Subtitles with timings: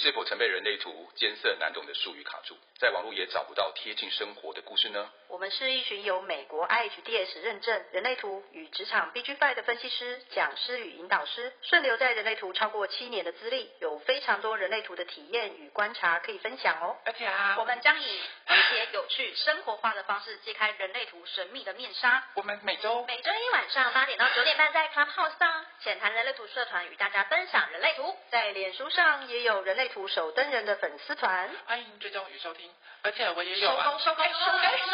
[0.00, 5.10] 是否曾被人类图艰涩难懂的术语卡住，在网络也找不到贴近生活的故事呢？
[5.28, 16.96] 我们是一群由美国 IHDS 认证人类图与职场 BG5 的分析师、讲师与引导师，顺流在人类图超过七年的资历，有非常多人类图的体验与观察可以分享哦。
[17.04, 22.24] 而且啊，我们将以诙谐、有趣、生活化的方式揭开人类图神秘的面纱。
[22.34, 32.72] 我们每周每周一晚上八点到九点半在 Clubhouse 上浅谈人类图社团与大家分享人类图，在脸书上也有人类图守灯人的粉丝团，欢迎追踪与收听。
[33.02, 34.50] 而且我也有啊，收工收工收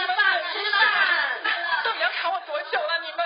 [0.07, 0.81] 工，该吃饭，
[1.85, 3.21] 到底要卡我多久了你们？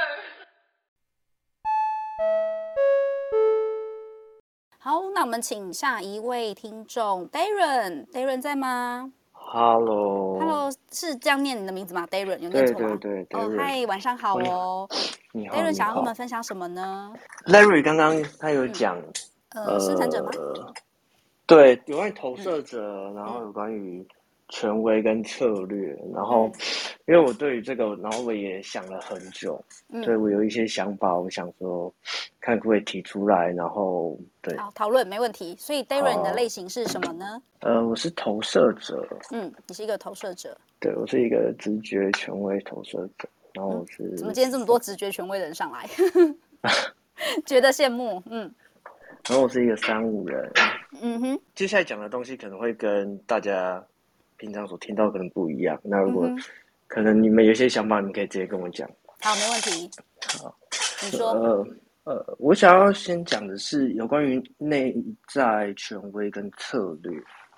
[4.81, 12.97] 好，那我们请下一位听众 Darren，Darren 在吗？Hello，Hello，是这样念你的名字吗？Darren 有念错吗？
[13.01, 14.89] 对对对，哦，嗨，晚上好哦。
[15.33, 17.13] 你好，Darren 想要跟我们分享什么呢
[17.47, 19.01] ？Larry 刚刚他有讲，
[19.51, 20.31] 呃，生产者吗？
[21.47, 24.05] 对，有关于投射者，然后有关于。
[24.49, 26.51] 权威跟策略，然后，
[27.07, 31.93] 因为我对于这个，然后我也想了很久，嗯、所以我有一些想法，我想说，
[32.41, 35.55] 看可不可以提出来，然后对，好讨论没问题。
[35.59, 37.43] 所以 Darren 的类型是什么呢？
[37.61, 39.07] 呃，我是投射者。
[39.33, 40.57] 嗯，你是一个投射者。
[40.81, 43.29] 对，我是一个直觉权威投射者。
[43.53, 45.87] 然后我是、嗯、怎么今天这么多直觉权威的人上来？
[47.45, 48.23] 觉得羡慕。
[48.31, 48.51] 嗯。
[49.29, 50.51] 然后我是一个三五人。
[51.03, 51.41] 嗯哼。
[51.55, 53.85] 接下来讲的东西可能会跟大家。
[54.39, 56.39] 平常所听到可能不一样，那如果、嗯、
[56.87, 58.89] 可能你们有些想法，你可以直接跟我讲。
[59.21, 59.91] 好，没问题。
[60.41, 60.57] 好，
[61.05, 61.33] 你说。
[61.33, 61.67] 呃
[62.05, 64.97] 呃，我想要先讲的是有关于内
[65.31, 67.13] 在权威跟策略。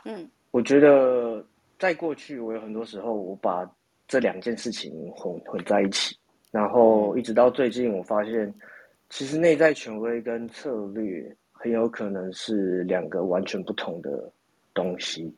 [0.05, 1.47] 嗯，我觉得
[1.78, 3.65] 在过去，我有很多时候我把
[4.09, 6.17] 这两件事情混混在一起，
[6.50, 8.53] 然后一直到最近，我发现
[9.09, 14.33] 其实内在权威跟策略很有可能是两个完全不同的
[14.75, 15.33] 东西。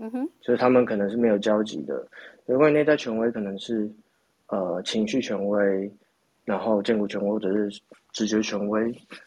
[0.00, 2.06] 嗯哼，所以他们可能是没有交集的。
[2.46, 3.90] 有关于内在权威，可能是
[4.46, 5.92] 呃情绪权威，
[6.44, 8.80] 然后建骨权威或者是直觉权威。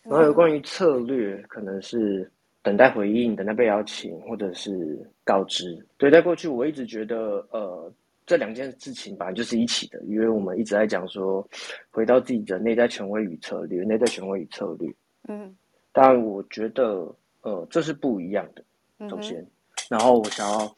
[0.04, 2.32] 然后有关于策略，可能是
[2.64, 5.78] 等待回应、等待被邀请，或者是告知。
[5.98, 7.92] 对，在过去我一直觉得，呃，
[8.26, 11.46] 这两件事情本来就是一起的，因为我们一直在讲说，
[11.92, 14.90] 回到自己的内在权威与策略，内在权威与策略。
[15.28, 15.54] 嗯，
[15.92, 18.64] 但我觉得，呃，这是不一样的。
[19.10, 19.46] 首先。
[19.92, 20.74] 然后我想要，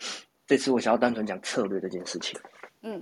[0.47, 2.35] 这次我想要单纯讲策略这件事情。
[2.81, 3.00] 嗯，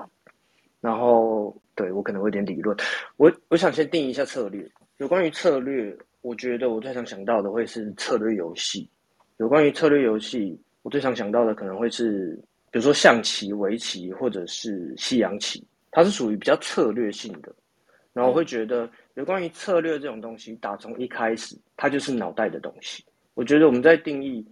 [0.82, 2.76] 然后对我可能会有点理论，
[3.16, 4.70] 我我想先定义一下策略。
[4.98, 8.86] 有关于策略，我觉得我最常想到的会是策略游戏。
[9.38, 12.38] 有关于策略游戏，我最常想到的可能会是，
[12.72, 17.56] 比如说象棋、围棋或者是西洋棋，它是属于比较策略性的。
[18.12, 23.02] 然后我会觉得，有关于策略这种东西，打从一开始它就是脑袋的东西。
[23.34, 24.46] 我觉得我们在定义。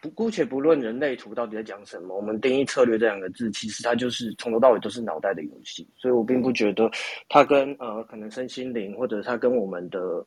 [0.00, 6.90] 不，姑且不论人类图到底在讲什么，我们定义策略这两个字，其实它就是从头到尾都是脑袋的游戏，所以我并不觉得
[7.28, 10.24] 它跟呃可能身心灵或者它跟我们的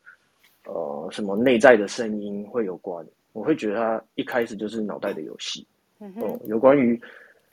[0.65, 3.05] 呃什么内在的声音会有关。
[3.33, 5.65] 我会觉得它一开始就是脑袋的游戏。
[5.99, 7.01] 嗯哼，嗯，有关于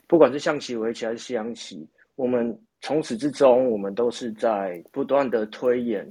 [0.07, 6.07] 不管是象棋、围棋还是西洋棋，我们从始至终我们都是在不断的推演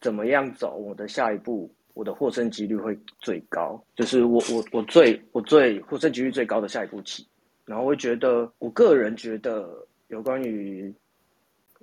[0.00, 1.68] 怎么样走我的下一步。
[1.94, 7.26] 我的获胜几率会最高，就是我我我最我最获胜几率最高的下一步棋，
[7.66, 9.68] 然后我会觉得，我个人觉得
[10.08, 10.92] 有关于，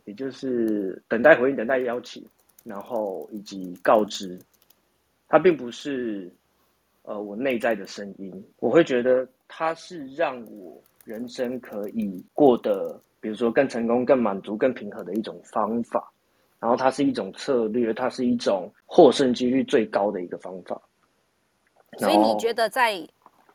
[0.06, 2.26] 也就是等待回应、等待邀请，
[2.64, 4.40] 然后以及告知，
[5.28, 6.32] 它并不是
[7.04, 16.12] 呃我内在的声音，我会觉得它是让我人生可以过得，比如说更成功、更满足、更平和的一种方法。
[16.60, 20.82] 然后它是一种策略，它是一种获胜几率最高的一个方法。
[21.98, 22.96] 所以你觉得在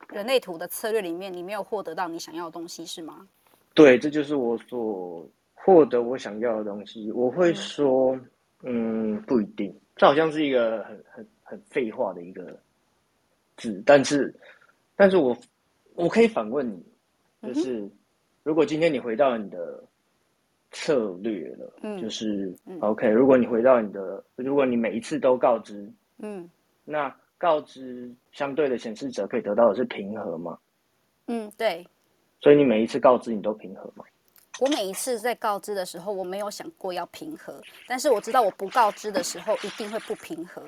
[0.09, 3.29] 人类图的策略里面，你没有获得到你想要的东西，是吗？
[3.75, 7.13] 对，这就是我所获得我想要的东西。
[7.13, 8.15] 我会说，
[8.63, 9.75] 嗯，嗯，不一定。
[9.97, 12.59] 这好像是一个很很很废话的一个
[13.59, 14.35] 字，但是，
[14.97, 15.37] 但是我
[15.95, 17.91] 我可以反问你，就是、嗯、
[18.43, 19.85] 如果今天你回到你的。
[20.75, 23.09] 策略了，嗯，就是、嗯、OK。
[23.09, 25.89] 如果你回到你的，如果你每一次都告知，
[26.19, 26.51] 嗯，
[26.85, 30.59] 那告知相对的显示者可以得到的是平和吗？
[31.29, 31.87] 嗯，对。
[32.41, 34.05] 所以你每一次告知你都平和吗？
[34.61, 40.63] 我每一次在告知的时候，我没有想过要平和，但是我知道我不告知的时候一定会不平和，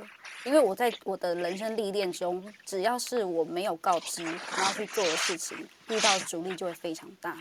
[0.44, 7.36] 因为我在我的人生历练中，只要是我没有告知然后去做的事情，遇到阻力就会非常大。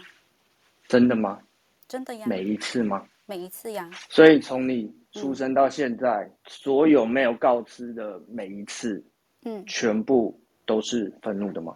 [0.87, 1.39] 真的吗？
[1.87, 2.25] 真的呀？
[2.27, 3.05] 每一次吗？
[3.25, 3.89] 每一次呀。
[4.09, 9.03] 所以从你出生到现在，嗯，所有没有告知的每一次，
[9.43, 11.75] 嗯，全部都是愤怒的吗？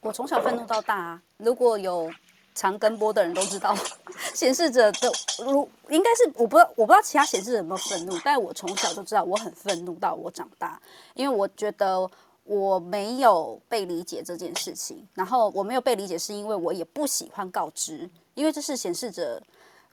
[0.00, 2.10] 我从小愤怒到大啊，如果有
[2.54, 3.74] 常跟播的人都知道，
[4.34, 5.08] 显示者的
[5.44, 10.80] 如应该是我不知道，我不知道其他显示者有没有愤怒，但我从小就知道我很愤怒到我长大，
[11.14, 12.10] 因为我觉得
[12.44, 19.42] 我没有被理解这件事情，然后我没有被理解是因为我也不喜欢告知，因为这是显示者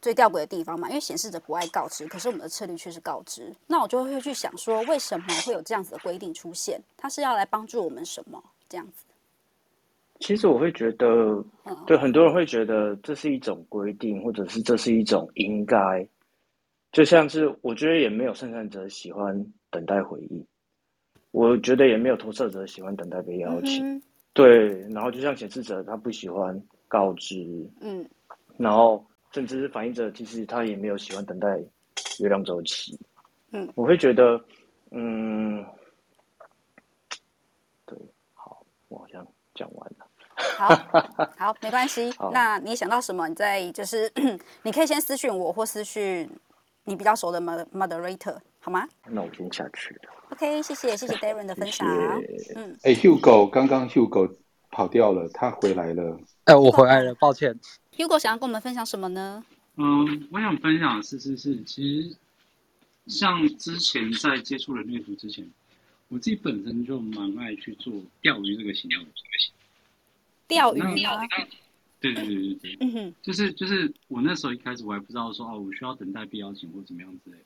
[0.02, 6.82] 最吊诡的地方嘛，因为显示者不爱告知，可是我们的策略却是告知，那我就会去想说，为什么会有这样子的规定出现？
[6.98, 8.44] 它是要来帮助我们什么？
[8.68, 9.06] 这样子。
[10.20, 11.42] 其实我会觉得，
[11.88, 16.06] 对很多人会觉得这是一种规定，或者是这是一种应该，
[16.92, 20.46] 就像是我觉得也没有生产者喜欢等待回应，
[21.32, 24.02] 我觉得也没有投射者喜欢等待被邀请，嗯、
[24.34, 28.06] 对，然后就像显示者他不喜欢告知，嗯，
[28.60, 31.48] 然后甚至是反映者其实他也没有喜欢等待
[32.20, 33.00] 月亮周期，
[33.52, 34.44] 嗯，我会觉得，
[34.92, 35.66] 嗯，
[37.86, 37.98] 对，
[38.34, 39.26] 好，我好像
[39.56, 40.06] 讲完了。
[40.58, 40.68] 好
[41.38, 42.14] 好，没关系。
[42.34, 43.30] 那你想到什么？
[43.30, 44.12] 你再就是，
[44.64, 46.30] 你可以先私讯我，或私讯
[46.84, 48.86] 你比较熟的 moderator，好吗？
[49.06, 50.02] 那我先下去了。
[50.32, 51.88] OK，谢谢谢谢 Darren 的分享。
[52.22, 54.36] 谢谢嗯，哎、欸、，Hugo 刚刚 Hugo
[54.70, 56.20] 跑掉了，他回来了。
[56.50, 57.56] 哎、欸，我回来了，抱歉。
[57.96, 59.46] Hugo 想要跟我们分享什么呢？
[59.76, 62.16] 嗯，我想分享的是是是，其实
[63.06, 65.48] 像之前在接触人类图之前，
[66.08, 69.06] 我自己本身就蛮爱去做钓鱼这个行为。
[70.48, 71.20] 钓鱼啊！
[72.00, 77.38] 对对对对对，嗯哼，就是就是我那时候一开始我还不知道说哦，我需要等待被邀请或怎么样之类，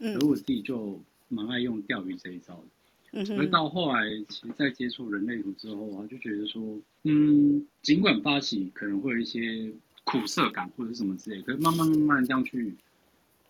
[0.00, 2.64] 嗯，而我自己就蛮爱用钓鱼这一招的，
[3.12, 9.72] 嗯哼，而到后来其实，在接触人类图之后啊，就觉得说，嗯，尽管发起可能会有一些
[10.04, 12.74] 苦涩感或者是什么之类，可是慢慢慢慢这样去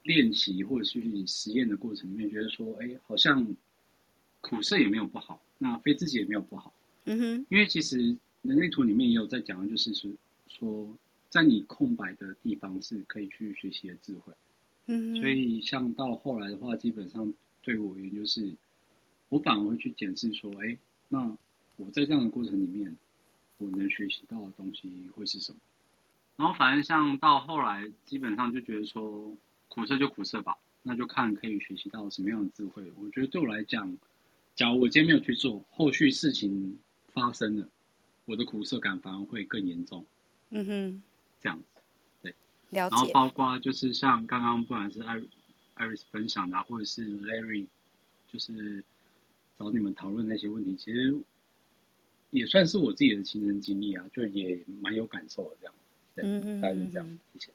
[0.02, 3.46] 练习或者去实验的过程里面，觉得说，哎，好像
[4.40, 6.72] 苦涩也没有不好，那非自己也没有不好，
[7.04, 8.16] 嗯哼，因为其实。
[8.42, 10.08] 人类图里面也有在讲的，就是说，
[10.46, 10.96] 说
[11.28, 14.32] 在你空白的地方是可以去学习的智慧。
[14.86, 18.48] 嗯，所以像到后来的话，基本上对我而言就是，
[19.28, 20.76] 我反而会去检视说，哎，
[21.08, 21.36] 那
[21.76, 22.96] 我在这样的过程里面，
[23.58, 25.58] 我能学习到的东西会是什么？
[26.36, 29.36] 然后反正像到后来，基本上就觉得说，
[29.68, 32.92] 苦涩就苦涩吧，那就看可以学习到什么样的智慧。
[32.96, 33.96] 我觉得对我来讲，
[34.54, 36.78] 假如我今天没有去做，后续事情
[37.12, 37.68] 发生了。
[38.24, 40.04] 我的苦涩感反而会更严重，
[40.50, 41.02] 嗯哼，
[41.40, 41.64] 这样子，
[42.20, 42.34] 对，
[42.68, 42.94] 了解。
[42.94, 45.18] 然后包括就是像刚刚不管是艾
[45.72, 47.66] 艾瑞斯分享的，或者是 Larry，
[48.30, 48.84] 就是
[49.58, 51.16] 找你们讨论那些问题，其实
[52.30, 55.74] 也算是我自己的亲身经历啊，就也蛮有感受的这样，
[56.14, 57.52] 对，嗯嗯，大概是这样，谢谢。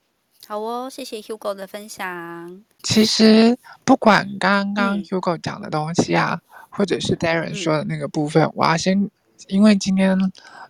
[0.47, 2.63] 好哦，谢谢 Hugo 的分享。
[2.83, 9.09] 其实不管刚刚 Hugo 讲的东西啊，嗯、或者是 Darren 说的那个部分，嗯、我要先。
[9.49, 10.17] 因为今天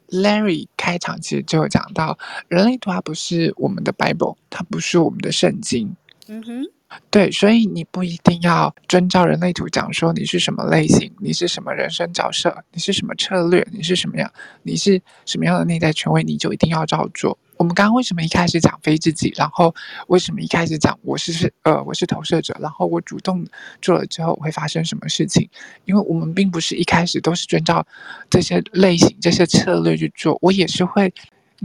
[0.08, 5.96] Larry 开场其实就有讲到，人类图它不是我们的 Bible，它不是我们的圣经。
[6.26, 6.66] 嗯哼，
[7.10, 14.31] 对，所以你不一定要遵照人类图讲说你是什么类型，你是什么人生角色，你是什么策略，你是什么样，
[14.63, 17.38] 你是什么样的内在权威，你就一定要照做。
[17.57, 19.74] 我们刚刚为什么一开始讲非自己，然后
[20.07, 23.46] 为什么一开始讲我是是呃我是投射者，然后我主动
[23.80, 25.48] 做了之后会发生什么事情？
[25.86, 27.86] 因为我们并不是一开始都是遵照
[28.29, 31.13] 这些类型、这些策略去做，我也是会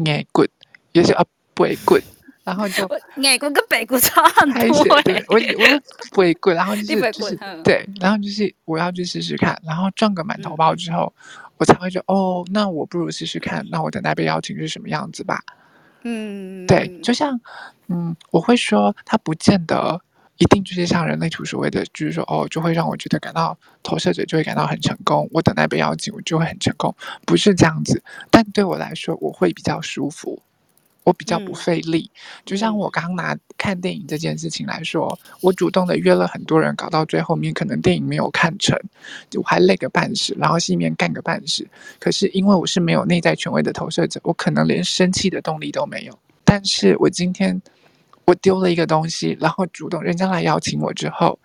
[0.04, 0.46] 爱滚，
[0.92, 1.24] 也是啊
[1.54, 2.00] 不会滚，
[2.48, 2.82] 然后就
[3.22, 5.02] 爱国跟北国差很多。
[5.02, 15.40] 对，我我不会滚，然后就是就是对，然后就是我要去试试看，然后赚个满头包之后，嗯、我才会觉得哦，那我不如试试看，那我等待被邀请是什么样子吧。
[16.04, 17.38] 嗯，对，就像，
[17.88, 20.00] 嗯，我会说，它不见得
[20.38, 26.94] 一定就是像人类图所谓的，就是说，哦，就会让我觉得感到投射者就会感到很成功，我等待被邀请，我就会很成功，
[27.26, 28.02] 不是这样子。
[28.30, 30.40] 但对我来说，我会比较舒服。
[31.08, 32.10] 我比较不费力，
[32.44, 38.78] 就像我刚拿看电影这件事情来说，我主动的约了很多人，搞到最后面可能电影没有看成，
[39.34, 41.66] 我还累个半死，然后心里面干个半死。
[41.98, 46.18] 可是因为我是没有内在权威的投射者，我可能连生气的动力都没有。
[46.44, 47.58] 但是我今天
[48.26, 51.38] 我丢了一个东西，然后主动人家来邀请我之后，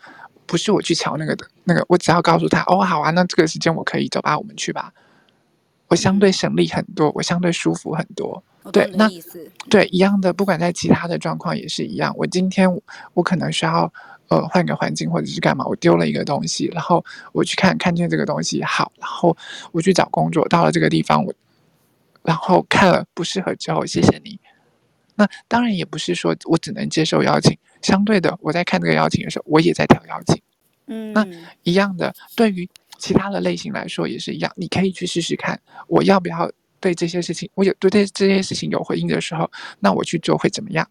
[0.45, 4.91] 不是我去瞧那个的那个，我只要告诉他哦，好啊，那这个时间我可以走吧，我们去吧。
[5.93, 8.43] 我相对省力很多，我相对舒服很多。
[8.71, 9.07] 对，那
[9.69, 12.11] 对一样的，不管在其他的状况也是一样。
[12.17, 12.67] 我今天
[13.13, 13.93] 我可能需要
[14.29, 19.37] 呃换个环境或者是干嘛，我丢了一个东西，然后我去看看见这个东西好，然后
[19.71, 21.31] 我去找工作，到了这个地方我，
[22.23, 24.39] 然后看了不适合之后，谢谢你。
[25.13, 30.41] 那当然也不是说我只能接受邀请，相对的，我在看这个邀请的时候，我也在挑邀请。
[30.87, 31.25] 嗯，那
[31.61, 36.51] 一样的，对于其他的类型来说也是一样，你可以去试试看，我要不要。
[36.79, 40.85] 对这些事情，我有对这这些事情有回应的时候，那我去做会怎么样？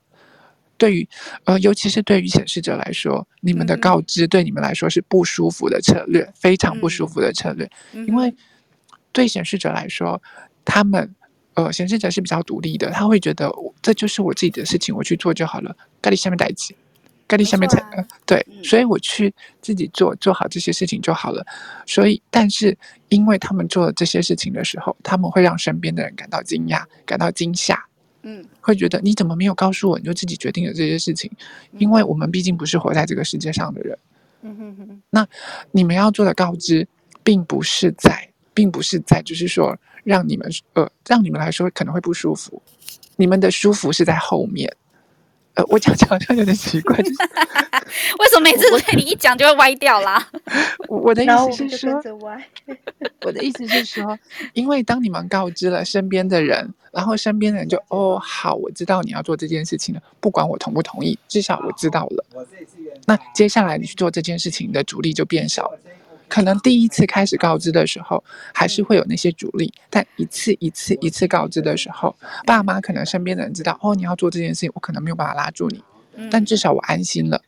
[0.78, 1.06] 对于
[1.44, 8.34] 呃，尤其是对于显示者来说，你们的告知对你们来说是不舒服的策略，嗯、非常不舒服的策略，嗯、因为
[9.12, 10.22] 对显示者来说，
[10.64, 11.14] 他们
[11.52, 15.76] 呃，显示者是比较独立的，他会觉得这就是我自己的事情，我去做就好了。
[16.00, 16.74] 咖喱下面代志，
[17.32, 21.42] 咖喱下面才、啊呃、对，嗯、所以我去自己做做好这些事情就好了。
[21.86, 22.76] 所以，但是
[23.08, 27.82] 因为他们做了这些事情的时候，他们会让身边的人感到惊讶，感到惊吓。
[28.20, 31.30] 嗯，会觉得你怎么没有告诉我，你就自己决定了这些事情？
[31.78, 33.98] 因为我们毕竟不是活在这个世界上的人。
[34.42, 35.02] 嗯哼哼。
[35.08, 35.26] 那
[35.70, 36.86] 你们要做的告知，
[37.24, 39.74] 并不是在，并不是在，就是说
[40.04, 42.60] 让你们呃，让你们来说可能会不舒服。
[43.16, 44.70] 你们的舒服是在后面。
[45.54, 47.14] 呃，我讲讲好像有点奇怪，就是、
[48.18, 50.26] 为什么每次被你一讲就会歪掉啦？
[50.88, 52.02] 我，我的意思是说，
[53.20, 54.18] 我的意思是说，
[54.54, 62.24] 因为当你们告知了身边的人，然后身边的人就哦，好，我知道你要做这件事情了，不管我同不同意，至少我知道了。
[63.06, 65.78] 那接下来你去做这件事情的阻力就变少了。
[66.32, 68.24] 可能第一次开始告知的时候，
[68.54, 75.84] 还是会有那些阻力，但一次一次一次告知的时候，爸妈可能身边的人知道，哦，你要做这件事情，我可能没有办法拉住你，
[76.30, 77.42] 但至少我安心了。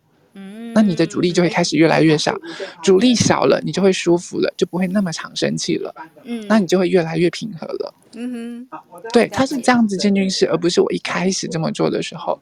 [0.75, 2.37] 那你的阻力就会开始越来越少，
[2.83, 5.95] 阻力少了，你就会舒服了，就不会那么常生气了。
[6.25, 7.95] 嗯，那你就会越来越平和了。
[8.13, 8.69] 嗯哼，
[9.15, 12.39] 对，他是这样子渐进式，而不是我一开始这么做的时候，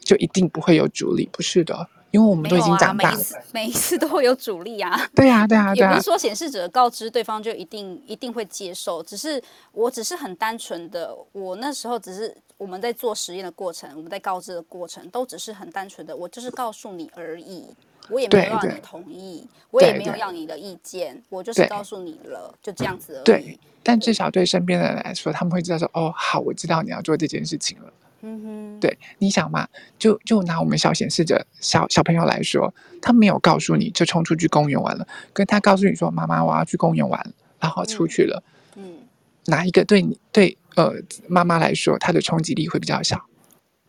[0.00, 1.88] 就一定不会有阻力，不是的。
[2.10, 5.00] 因为我们都已经长大了，每一次 每一次都会有阻力啊。
[5.14, 5.90] 对呀，对呀，对呀。
[5.90, 9.40] 也不是说显示者告知对方就一定一定会接受，只是
[9.72, 17.64] 我只是很单纯的，我那时候只是我们在做实验的过程，我们在告知的过程，都只是很单纯的，我就是告诉你而已，
[18.08, 23.24] 我也没有让你同意，我也没有要你的意见，我就是告诉你了，就这样子而已。
[23.24, 27.92] 对，但至少对身边的人来说，他们会知道说，哦，好，我知道你要做这件事情了。
[28.22, 29.66] 嗯哼，对，你想嘛，
[29.98, 38.42] 就就拿我们小显示者小小朋友来说，他没有告诉你就冲出去公园玩了，跟他告诉你说，妈妈我要去公园玩，然后出去了，
[38.76, 38.98] 嗯，嗯，
[39.46, 40.94] 哪一个对你对呃
[41.28, 43.24] 妈妈来说，他的冲击力会比较小？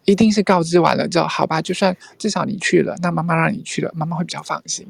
[0.06, 4.88] 一定是告知完了之后，好吧，就算至少你去了，那妈妈让你去了，妈妈会比较放心。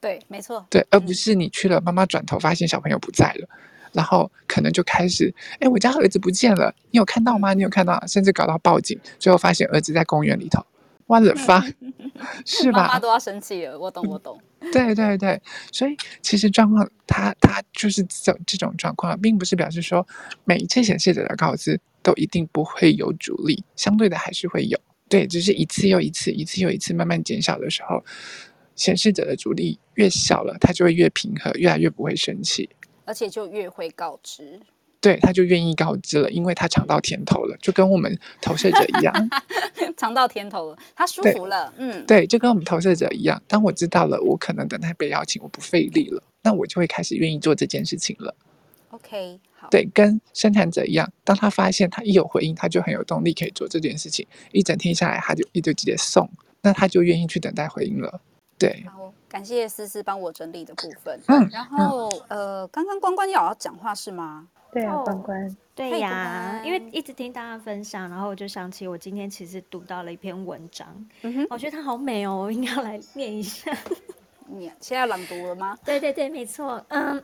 [0.00, 3.48] 对，没错，对，而不是你去了，妈妈转头发现小朋友不在了。
[3.92, 7.54] 然后可能就开始，哎，我家儿子不见了，你有看到吗？
[7.54, 8.02] 你有看到？
[8.06, 10.64] 甚至搞到报警，最后发现儿子在公园里头，
[11.06, 11.64] 我的发，
[12.44, 12.82] 是吧？
[12.82, 14.40] 妈妈都要生气了，我懂，我懂。
[14.72, 15.40] 对对对，
[15.72, 20.06] 所以其实状况，他他就是这这种状况，并不是表示说
[20.44, 24.78] 每一次显示者的告知都一定不会有阻力，相对的还是会有。
[25.08, 28.04] 对，只是一次又一次，一次又一次慢慢减少的时候，
[28.74, 32.68] 显示者的阻力越小了，他就会越平和，越来越不会生气。
[33.08, 34.60] 而且就越会告知，
[35.00, 39.30] 对，他就愿意告知了，因为他尝到甜头了，就跟我们投射者一样，
[39.96, 43.42] 尝到甜头了，他舒服了，嗯，对，就跟我们投射者一样。
[43.48, 48.34] 当我知道了，我可能等待被邀请，我不费力了，那我就会开始愿意做这件事情了。
[48.90, 56.28] OK，好，对，跟生产者一样，当他发现他一有回应，他就很有动力可以做这件事情，一整天下来，他就一就直接送，
[56.60, 58.20] 那他就愿意去等待回应了。
[58.58, 58.84] 对。
[59.28, 61.20] 感谢思思帮我整理的部分。
[61.28, 64.48] 嗯，然后呃，刚刚关关要要讲话是吗？
[64.72, 65.56] 对啊，关关。
[65.74, 70.88] 对呀，因为一直听大家分享，然后我就想起我今天其实读到了一篇文章，
[71.22, 73.70] 嗯哼，我觉得它好美哦，我应该要来念一下。
[74.46, 75.78] 你现在朗读了吗？
[75.84, 76.84] 对对对，没错。
[76.88, 77.22] 嗯。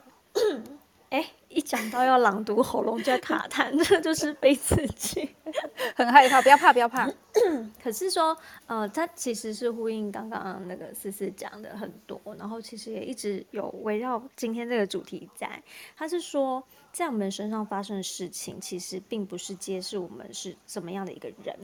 [1.14, 5.32] 哎，一讲到要朗读，喉咙就要卡痰， 这就是被刺激，
[5.94, 6.42] 很害怕。
[6.42, 7.08] 不要怕，不要怕。
[7.80, 15.62] 可是说，呃，它其实是呼应刚刚那个思思讲的很多，然后其实也一直有围绕今天这个主题在。
[15.96, 21.56] 他是说，在我们身上发生的事情，其实并不是揭示我们是怎么样的一个人，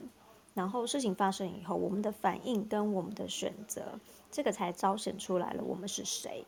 [0.54, 3.98] 然后事情发生以后，我们的反应跟我们的选择，
[4.30, 6.46] 这个才彰显出来了我们是谁。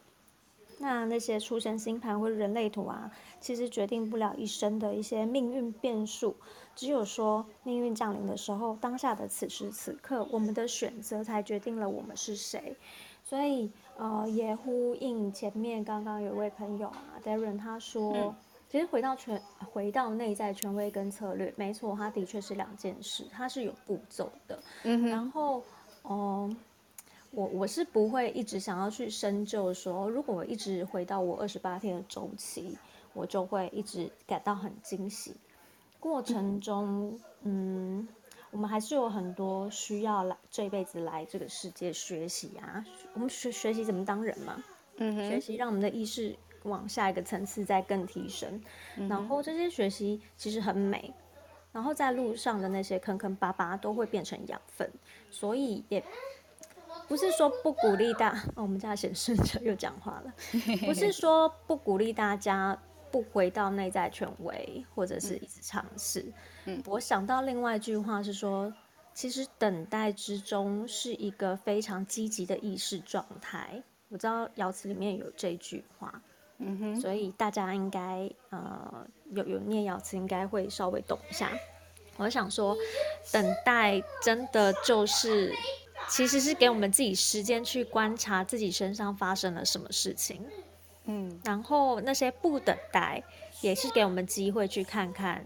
[0.83, 3.09] 那那些出生星盘或者人类图啊，
[3.41, 6.35] 其实决定不了一生的一些命运变数。
[6.75, 12.77] 只有说命运降临的时候，当下的此时此刻，我们的选择才决定了我们是谁。
[13.23, 18.35] 所以，呃，也呼应前面刚刚有位朋友啊，Darren 他说，嗯、
[18.69, 19.41] 其实回到权，
[19.73, 24.61] 回到内在权威跟策略，没错，它的确是两件事，它是有步骤的。
[24.83, 25.63] 嗯哼，然后，
[26.03, 26.57] 哦、呃。
[27.33, 32.77] 我我是不会一直想要去深究说，如果我一直回到我二十八天的周期，
[33.15, 35.35] 我就会一直感到很惊喜。
[35.99, 38.07] 过程中，嗯，
[38.51, 42.85] 我们还是有很多需要来这辈子来这个世界学习啊。
[43.15, 44.63] 我们学学习怎么当人嘛，
[44.97, 48.61] 嗯哼，学习让我们的意识往下一个层次再更提升。
[48.99, 51.15] 嗯、然后这些学习其实很美，
[51.73, 54.91] 然后在路上的那些坑坑巴巴都会变成养分，
[55.31, 56.05] 所以也
[57.13, 58.31] 不是说不鼓励大。
[58.57, 60.33] 哦、我们家显示者又讲话了，
[60.87, 62.75] 不是说不鼓励大家
[63.11, 66.25] 不回到内在权威，或者是一直尝试。
[66.65, 68.73] 嗯，我想到另外一句话是说。
[69.15, 73.83] 其实等待之中是一个非常积极的意识状态。
[74.09, 76.23] 我知道爻辞里面有这句话，
[76.57, 81.51] 嗯哼，所以大家应该呃有有念爻词，应该会稍微懂一下。
[82.17, 82.75] 我想说，
[83.31, 85.53] 等待真的就是，
[86.13, 90.45] 其实是给我们自己时间去观察自己身上发生了什么事情，
[91.07, 93.23] 嗯，然后那些不等待，
[93.63, 95.43] 也是给我们机会去看看，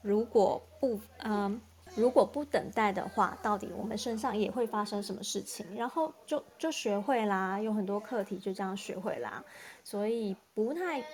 [0.00, 1.32] 如果不嗯。
[1.32, 1.60] 呃
[1.94, 5.76] 如果不等待的话，到底我们身上也会发生什么事情？
[5.76, 9.44] 然后就就学会啦，有很多课题就这样学会啦。
[9.84, 11.04] 所以不太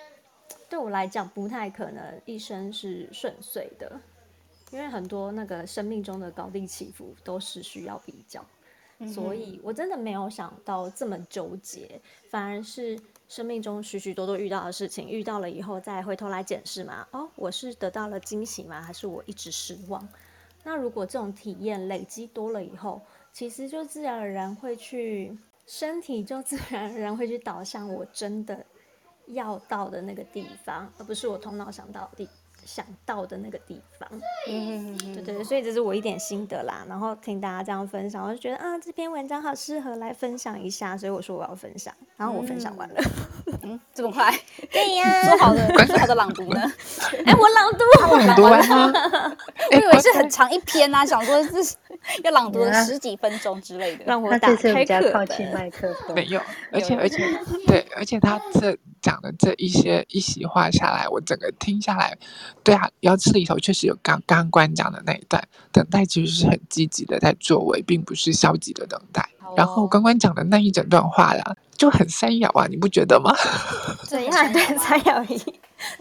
[0.69, 3.99] 对我来讲不太可能一生是顺遂的，
[4.71, 8.41] 因为很多那个生命中的高低起伏都是需要比较。
[9.07, 17.07] 所以我真的没有想到这么纠结，反而是生命中许许多多遇到的事情，遇到了以后再回头来检视嘛。
[17.11, 18.81] 哦，我是得到了惊喜吗？
[18.81, 20.05] 还是我一直失望？
[20.63, 23.01] 那如果这种体验累积多了以后，
[23.31, 28.65] 其实就自然而然会去，身体就自然而然会去导向我真的
[29.27, 32.29] 要到的那个地方，而不是我头脑想到的地。
[32.69, 34.07] 想到的那个地方，
[34.47, 36.85] 嗯嗯对对，所以这是我一点心得啦。
[36.87, 41.91] 然后听大家这样分享，我就觉得啊，这篇文章好适合来分享一下，所以我说我要分享。
[42.15, 43.01] 然后我分享完了，
[43.63, 44.31] 嗯，这么快？
[44.71, 46.61] 对呀， 说好的，说好的朗读呢？
[47.25, 47.83] 哎，我朗读，
[48.27, 48.93] 朗读完吗？
[49.71, 51.75] 我以为是很长一篇啊，想说是
[52.23, 56.13] 要朗读十几分钟之类的，让我打开课靠近麦克风。
[56.13, 56.39] 没有，
[56.71, 57.23] 而且而且
[57.65, 58.77] 对，而且他这。
[59.01, 62.17] 讲的这一些一席话下来，我整个听下来，
[62.63, 69.27] 对啊，瑶池里头确实有刚刚关讲的那一段，等待其实是很积极的在作为，并不是消极的等待。
[69.41, 73.33] 哦、然后关关讲的那一整段话啦，就很三爻啊，你不觉得吗？
[74.07, 74.53] 怎样？
[74.53, 75.41] 对，三爻一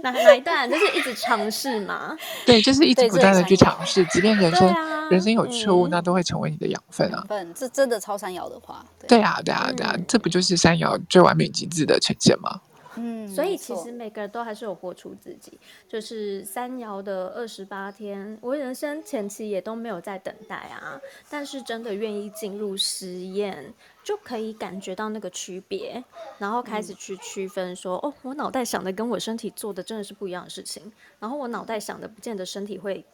[0.03, 0.69] 哪哪一段？
[0.69, 2.15] 就是一直尝试嘛。
[2.45, 7.25] 对，就是一直不断的去尝试，即便人生、啊、人生有错误，嗯、那都会成为你的养分啊。
[7.27, 8.85] 分，这真的超三爻的话。
[9.01, 12.61] 对，对啊，对啊，对啊，嗯、这不就是三爻最完美极致的呈现吗？
[12.99, 15.59] 嗯，所以其实每个人都还是有活出自己，
[15.89, 26.03] 就是三爻的二十八天，我人生前期也都没有在等待啊，但是真的愿意进入实验，就可以感觉到那个区别，
[26.39, 33.05] 然后开始去区分说，嗯、哦，我脑袋想的跟我身体做的真的是不一样的事情，然后我脑袋想的不见得身体会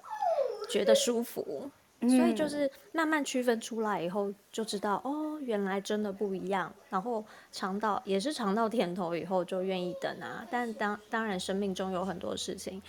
[0.70, 1.70] 觉得舒服。
[2.08, 6.72] 所以就是慢慢区分出来以后，就知道哦，原来真的不一样。
[6.90, 10.46] 然后尝到也是尝到甜头以后，就愿意等啊。
[10.50, 12.82] 但当当然，生命中有很多事情，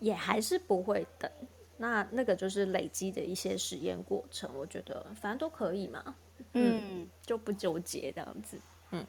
[0.00, 1.30] 也还是不会等。
[1.76, 6.14] 那那个就是累积的一些实验过程，我觉得反正都可以嘛。
[6.52, 8.56] 嗯，嗯就不纠结这样子。
[8.90, 9.04] 嗯，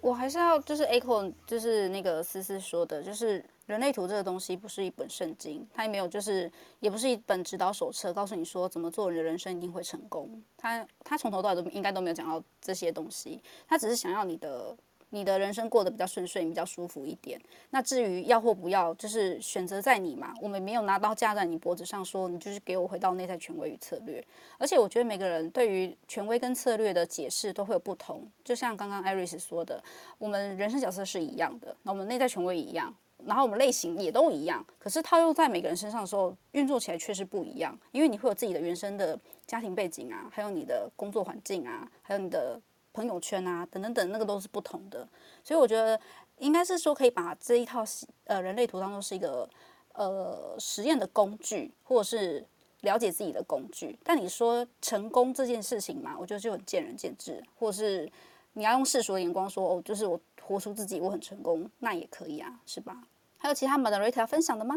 [0.00, 3.44] 我还是要就是 echo，就是那个思思说的，就是。
[3.66, 6.50] 人类图这个东西不是一本圣经，它也没有，就是
[6.80, 10.42] 也不是一本指导手册，告诉你说怎么做，你的人生一定会成功。
[10.56, 14.76] 它它从头到尾都应该都没有讲到这些东西，它只是想要你的
[15.10, 17.40] 你的人生过得比较顺遂，比较舒服一点。
[17.70, 20.32] 那至于要或不要，就是选择在你嘛。
[20.40, 24.24] 我们没有拿刀架在你脖子上说，你就是给我回到内在权威与策略。
[24.58, 28.28] 而且我觉得每个人对于权威跟策略的解释都会有不同。
[28.44, 29.82] 就像刚刚 Iris 说的，
[30.18, 32.94] 我们人生角色是一样的，那我们内在权威一样。
[33.24, 37.76] 然后我们类型也都一样，可是套用在每个人身上的时候，运作起来却是不一样。
[37.92, 42.60] 因为你会有自己的原生的家庭背景啊，还有你的工作环境啊，还有你的
[42.92, 45.08] 朋友圈啊，等等等，那个都是不同的。
[45.42, 45.98] 所以我觉得
[46.38, 47.82] 应该是说，可以把这一套
[48.24, 49.48] 呃人类图当做是一个
[49.94, 52.44] 呃实验的工具，或者是
[52.82, 53.98] 了解自己的工具。
[54.04, 58.10] 但你说成功这件事情嘛，我觉得就很见仁见智，或者是
[58.52, 62.96] 你要用世俗的眼光说，哦，就是我活出自己，我很成功，那也可以啊，是吧？
[63.38, 64.76] 还有其他 moderator 要分享的吗？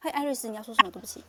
[0.00, 0.90] 嗨，艾瑞斯，你要说什么？
[0.90, 1.22] 对不起，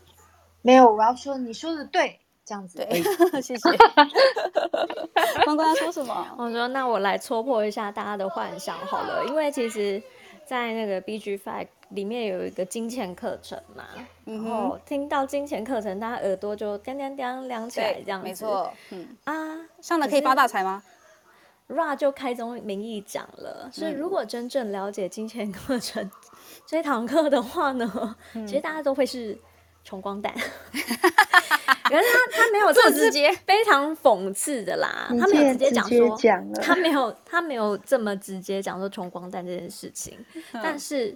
[0.63, 2.79] 没有，我要说你说的对，这样子。
[2.79, 3.03] 对，
[3.41, 3.69] 谢谢。
[5.45, 6.35] 关关要说什么？
[6.37, 10.01] 我说，那我来戳破一下大家的幻想好了，因为其实，
[10.45, 13.85] 在那个 BG Five 里面有一个金钱课程嘛，
[14.25, 18.27] 嗯、然后听到金钱课程，大家耳朵就叮叮叮亮起来，这样子。
[18.27, 20.81] 没错，嗯啊，上了可以发大财吗
[21.67, 26.09] ？Ra 就开宗明义讲了，所以如果真正了解金钱课程。
[26.65, 29.37] 这堂课的话呢，其实大家都会是
[29.83, 30.33] 穷光蛋，
[30.73, 35.07] 可是他他没有这么直接，非常讽刺的啦。
[35.19, 36.17] 他没有直接讲说，
[36.61, 40.17] 他没有他没有这么直接讲说穷光蛋这件事情。
[40.53, 41.15] 但是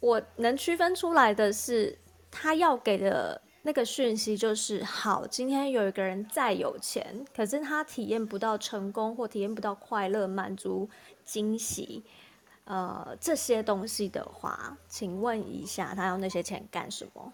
[0.00, 1.98] 我能区分出来的是，
[2.30, 10.86] 他要给的那个讯息就是：好，今天有一个人再有钱，可是他体验不到成功，或体验不到快乐、满足、
[11.24, 12.02] 惊喜。
[12.64, 17.32] 呃，这些东西的话，请问一下，他要那些钱干什么？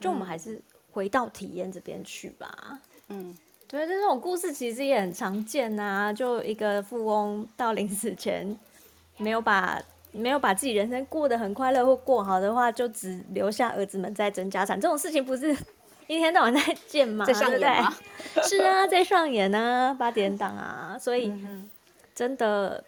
[0.00, 2.80] 就我们还是回到体验这边去吧。
[3.08, 3.36] 嗯，
[3.68, 6.12] 对，这种故事其实也很常见啊。
[6.12, 8.58] 就一个富翁到临死前，
[9.18, 9.80] 没有把
[10.14, 14.80] 没有把自己人生过得很快乐或过好的话，就只留下儿子们在争家产。
[14.80, 15.52] 这种事情不是
[16.06, 17.26] 一天到晚在见吗？
[17.26, 17.94] 在上演吗？
[18.42, 20.96] 是啊，在上演啊，八点档啊。
[20.98, 21.32] 所以
[22.14, 22.82] 真的。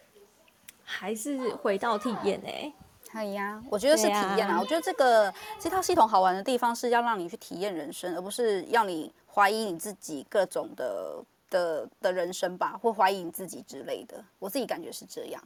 [0.89, 2.73] 还是回到体验哎、欸，
[3.11, 4.57] 可以呀，我觉得是体验啊。
[4.57, 14.23] 我觉得这个这套系统好玩的地方是要让你去体验人生，而不是要你怀疑你自己各种的的的人生吧，或怀疑你自己之类的。
[14.39, 15.43] 我自己感觉是这样。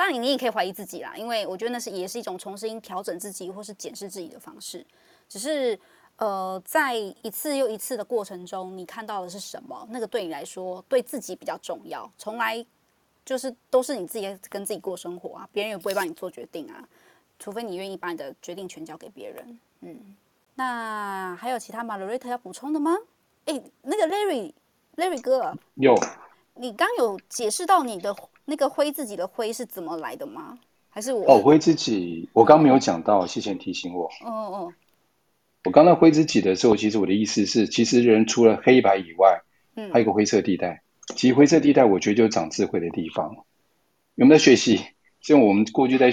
[0.00, 4.82] 当然，你也可以怀疑自己啦，因为我觉得那是也是一种重新调整自己或是检视自己的方式。
[5.28, 5.78] 只是
[6.16, 9.86] 呃，在一次又一次的过程中，你看到的是什么？
[9.90, 12.10] 那个对你来说，对自己比较重要。
[12.16, 12.64] 从来。
[13.22, 16.82] 就是都是你自己跟自己过生活啊，别人也不会帮你做决定啊，
[17.38, 19.60] 除非你愿意把你的决定权交给别人。
[19.82, 20.16] 嗯，
[20.54, 22.96] 那还有其他吗？Loretta 要补充的吗？
[23.44, 25.94] 哎，那个 Larry，Larry 哥，有，
[26.54, 28.16] 你刚有解释到你的
[28.50, 30.58] 那个灰自己的灰是怎么来的吗？
[30.88, 31.24] 还是我？
[31.24, 34.06] 哦，灰自己，我刚没有讲到，谢谢你提醒我。
[34.24, 34.72] 哦哦，
[35.64, 39.42] 我刚才灰自己的时候，其实我的意思是，其实人除了黑白以外，
[39.76, 40.82] 嗯，还有一个灰色地带。
[41.14, 43.36] 其实灰色地带，我觉得就是长智慧的地方。
[44.16, 44.80] 有没有学习？
[45.20, 46.10] 像我们过去在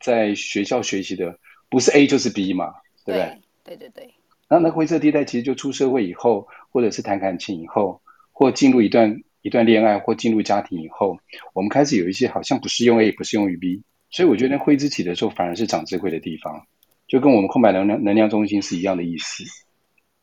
[0.00, 3.40] 在学校学习的，不是 A 就是 B 嘛，对不对？
[3.62, 4.12] 对对对。
[4.48, 8.00] 那那灰色地带其实就出社会以后，或者是谈感情以后，
[8.32, 11.20] 或进入一段一段恋爱，或进入家庭以后，
[11.54, 13.84] 我们开始有一些好像不适用 A，不适用于 B。
[14.10, 16.66] 所以我觉得挥之起的时候，反而是长智慧的地方，
[17.06, 19.44] 就跟我们空白能量能量中心是一样的意思。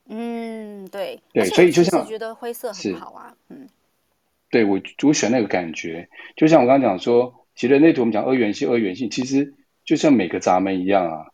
[0.10, 1.22] 嗯，对。
[1.32, 3.70] 对，所以就像觉得灰色很好啊，嗯。
[4.52, 9.54] 对我，我选那个感觉，就像我刚刚讲说，其实人类图我们讲二元性，二元性其实
[9.86, 11.28] 就像每个闸门一样啊，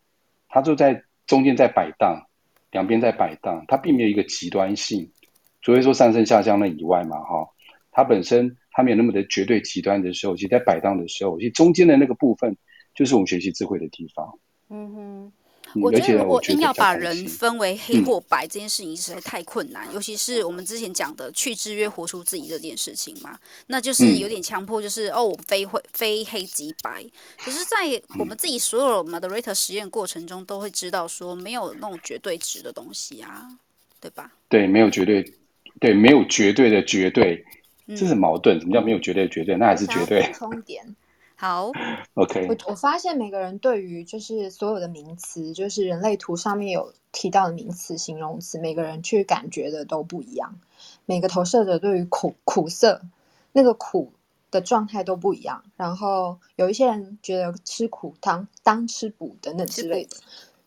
[0.48, 2.28] 它就在中间在摆荡，
[2.70, 5.10] 两边在摆荡，它并没有一个极端性，
[5.60, 7.48] 除非说上升下降那以外嘛，哈，
[8.00, 12.56] 它本身它没有那么的绝对极端的时候，其实在摆荡的时候，其实中间的那个部分
[12.94, 14.38] 就是我们学习智慧的地方。
[14.70, 15.32] 嗯哼。
[15.76, 27.04] 我觉得如果硬要把人分为黑或白，这件事情实在太困难，嗯、尤其是我们之前讲的去制约、活出自己这件事情嘛，那就是有点强迫，就是、嗯、哦，非灰非黑即白。
[27.38, 33.46] 可是，在我们自己所有 moderator 实验过程中，都会知道说，没有那种绝对值的东西啊，
[34.00, 34.32] 对吧？
[34.48, 35.22] 对，没有绝对，
[35.78, 37.44] 对，没有绝对的绝对，
[37.96, 38.60] 这是矛盾。
[38.60, 39.56] 什么叫没有绝对的绝对？
[39.56, 40.30] 那还是绝对。
[40.32, 40.96] 充点。
[41.36, 41.72] 好
[42.12, 42.48] ，OK。
[42.48, 50.58] 我我发现每个人对于就是所有的名词，就是人类图上面有提到的名词、形容词，每个人去感觉的都不一样。
[51.06, 53.00] 每个投射者对于苦苦涩
[53.52, 54.12] 那个苦
[54.50, 55.64] 的状态都不一样。
[55.78, 60.16] 然后有一些人觉得吃苦当当吃补等等之类的。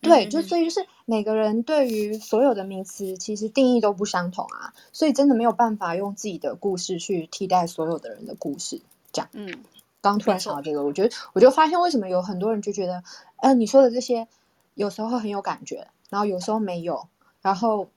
[0.03, 9.29] 对，就所以就是每个人对于所有的名词其实定义都不相同啊，所以真的没有办法用自己的故事去替代所有的人的故事，这样。
[9.33, 9.63] 嗯。
[10.01, 12.97] 刚突然想到这个，我觉得我就发现为什么有很多人就觉得，
[13.37, 14.27] 嗯、呃，你说的这些
[14.73, 17.07] 有时候很有感觉，然后有时候没有，
[17.41, 17.87] 然后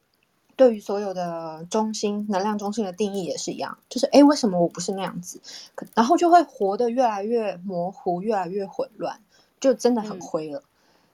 [0.55, 5.41] 对于所有的中心能量中心的定义也是一样，就是哎，为什么我不是那样子？
[5.97, 9.21] 然后就会活得越来越模糊，越来越混乱，
[9.59, 10.61] 就真的很灰了。
[10.61, 10.63] 嗯、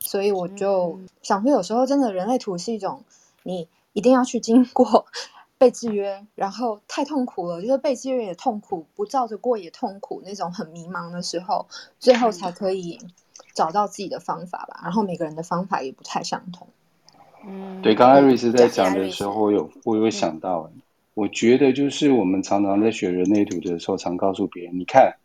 [0.05, 3.03] 所以我就想说，有时候真的人类图是一种
[3.43, 5.07] 你一定要去经过。
[5.59, 11.67] 被制约，然后太痛苦了，就是被制约也痛苦，不照着过也痛苦，那种很迷茫的时候，
[12.01, 12.99] 最后才可以
[13.55, 14.81] 找到自己的方法吧。
[14.83, 16.67] 然后每个人的方法也不太相同。
[17.47, 20.83] 嗯，对，刚艾瑞斯在讲的时候，我有我有想到，嗯，
[21.15, 25.19] 我觉得就是我们常常在学人类图的时候，常告诉别人，你看，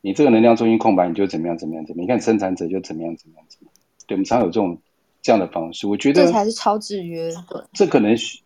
[0.00, 3.72] 你这个能量中心空白，你就怎么样怎么样怎么样，你看生产者就怎么样怎么样怎么样。
[4.06, 4.78] 对，我们常有这种
[5.22, 7.32] 这样的方式，我觉得这才是超制约。
[7.48, 8.40] 对，这可能是。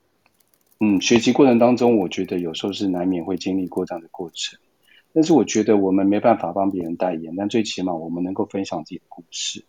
[0.82, 4.58] 嗯，学习过程当中，我觉得有时候是难免会经历过这样的过程，
[5.12, 9.62] 但是我觉得我们没办法帮别人代言，但最起码我们能够分享自己的故事，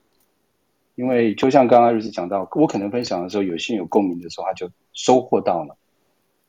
[0.96, 5.76] 因为就像刚刚瑞斯讲到，我可能分享的时候，有些人有共鸣的时候，他就收获到了，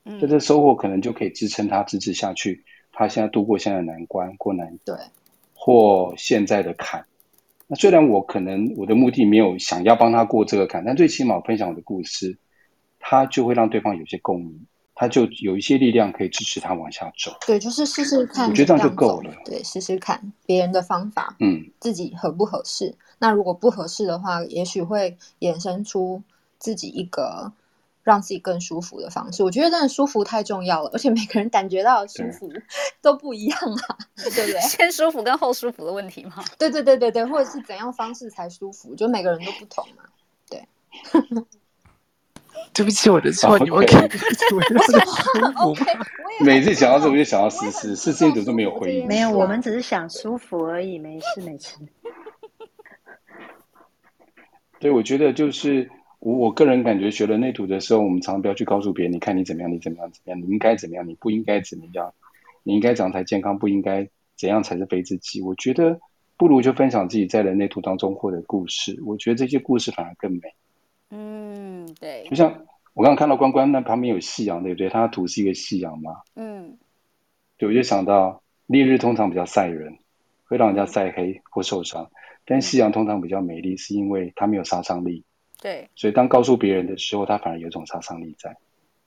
[0.04, 4.94] 嗯，这收获可能就可以支撑他支持下去，他现在度过现在的难关，过难对，
[5.64, 7.06] 或现在的坎。
[7.68, 12.36] 那虽然我可能我的目的没有想要帮他过这个坎，但最起码我分享我的故事。
[12.98, 17.32] 他就会让对方有些共鸣，他就有一些力量可以支持他往下走。
[17.46, 19.32] 对，就是试试看，我觉得这样就够了。
[19.44, 22.92] 对，试试看别人的方法，嗯，自己合不合适？
[23.20, 26.22] 那如果不合适的话，也许会衍生出
[26.58, 27.52] 自己一个。
[28.02, 32.52] 让自己更舒服的方式，我觉得真的舒服太重要了，而且每个人感觉到舒服
[33.00, 33.98] 都不一样啊，
[34.34, 34.60] 对不对？
[34.60, 36.44] 先舒服跟后舒服的问题嘛。
[36.58, 40.04] 对对对对对，或者是怎样方式才舒服，就每个人都不同嘛。
[40.50, 40.66] 对。
[42.74, 44.60] 对不起，我的错，你们可以舒
[45.74, 45.84] 服。
[46.44, 49.06] 每次想到这，我就想到思思，思思怎么都没有回应？
[49.06, 51.76] 没有，我们只是想舒服而已，没事没事。
[54.80, 55.90] 对，我觉得就是。
[56.22, 62.14] 我我个人感觉，学人类图的时候，我们常常不要去告诉别人，你看你怎么样，你怎么样，怎么样，你应该怎么样，你不应该怎么样，
[62.62, 65.42] 你应该怎样才健康，不应该怎样才是非自己。
[65.42, 66.00] 我觉得
[66.36, 70.54] 不如就分享自己在人类图当中获得故事，我觉得这些故事反而更美。
[71.10, 72.28] 嗯，对。
[72.30, 74.88] 就像我刚刚看到关关那旁边有夕阳，对不对？
[74.88, 76.20] 他的图是一个夕阳嘛。
[76.36, 76.78] 嗯。
[77.58, 79.98] 对，我就想到烈日通常比较晒人，
[80.44, 82.12] 会让人家晒黑或受伤，
[82.44, 85.24] 但夕阳通常比较美丽，是因为它没有杀伤力。
[85.62, 88.56] 对，所以当告诉别人的时候，他反而有一种杀伤力在，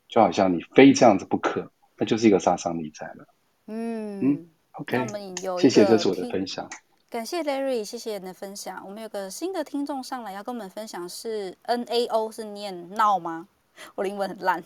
[0.08, 3.28] 就好像你非这样子不可，那就是一个杀伤力在了。
[3.68, 6.70] 嗯嗯，OK，我们有谢谢这是我的分享，
[7.10, 8.82] 感谢 Larry，谢谢你的分享。
[8.86, 13.50] 我们有个新的听众上来要跟我们分享是，N A O 是念闹吗？
[13.96, 14.64] 我的英文很烂，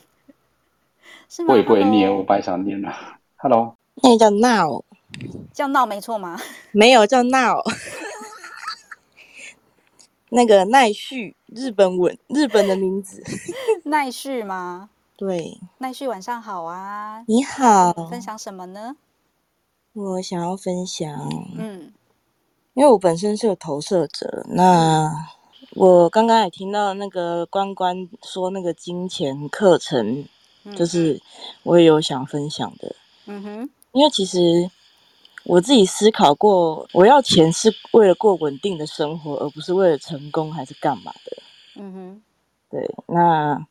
[1.27, 1.55] 是吗？
[1.55, 2.15] 会不会念？
[2.15, 2.93] 我白想念了。
[3.37, 4.83] Hello，那叫闹，
[5.51, 6.39] 叫闹没错吗？
[6.71, 7.63] 没有叫闹。
[10.29, 13.23] 那个奈绪，日本文，日本的名字。
[13.85, 14.89] 奈绪吗？
[15.17, 15.59] 对。
[15.79, 17.23] 奈绪晚上好啊。
[17.27, 17.91] 你好。
[18.09, 18.95] 分享什么呢？
[19.93, 21.11] 我想要分享，
[21.57, 21.91] 嗯，
[22.73, 25.11] 因为我本身是个投射者，那
[25.75, 30.25] 我刚刚也听到那个关关说那个金钱课程，
[30.75, 31.21] 就是
[31.63, 32.95] 我也有想分享的。
[33.25, 33.69] 嗯哼。
[33.91, 34.69] 因为其实。
[35.49, 41.37] 我自己思考过，我要钱是为了过稳定的生活，而不是为了成功还是干嘛的。
[41.75, 42.21] 嗯哼，
[42.69, 42.95] 对。
[43.07, 43.65] 那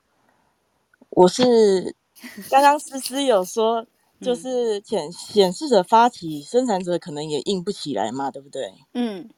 [1.10, 1.94] 我是
[2.50, 3.86] 刚刚思思有说，
[4.20, 8.74] 就是显显示者发起，生产者可能也硬不起来嘛，对不对？
[8.94, 9.30] 嗯，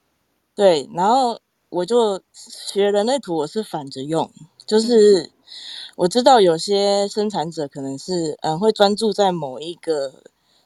[0.55, 0.89] 对。
[0.95, 4.33] 然后我就学人类图，我是反着用，
[4.65, 5.31] 就是
[5.95, 10.23] 我知道有些生产者可能是嗯会专注在某一个。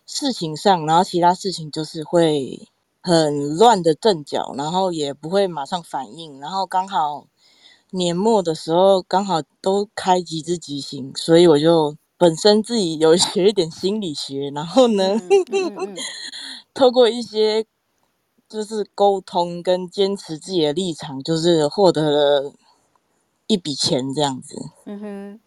[0.06, 2.68] 事情上，然后其他事情就是会
[3.02, 7.26] 很乱的阵脚，然后也不会马上反应，然后刚好
[7.90, 15.96] 年末的时候刚好都开极致执行，所以我就本身自己有学一点心理学，然后呢，嗯嗯嗯、
[16.74, 17.64] 透过一些
[18.48, 22.52] 就是沟通跟坚持自己的立场，就是获得了
[23.46, 24.56] 一笔钱这样子。
[24.86, 25.40] 嗯哼，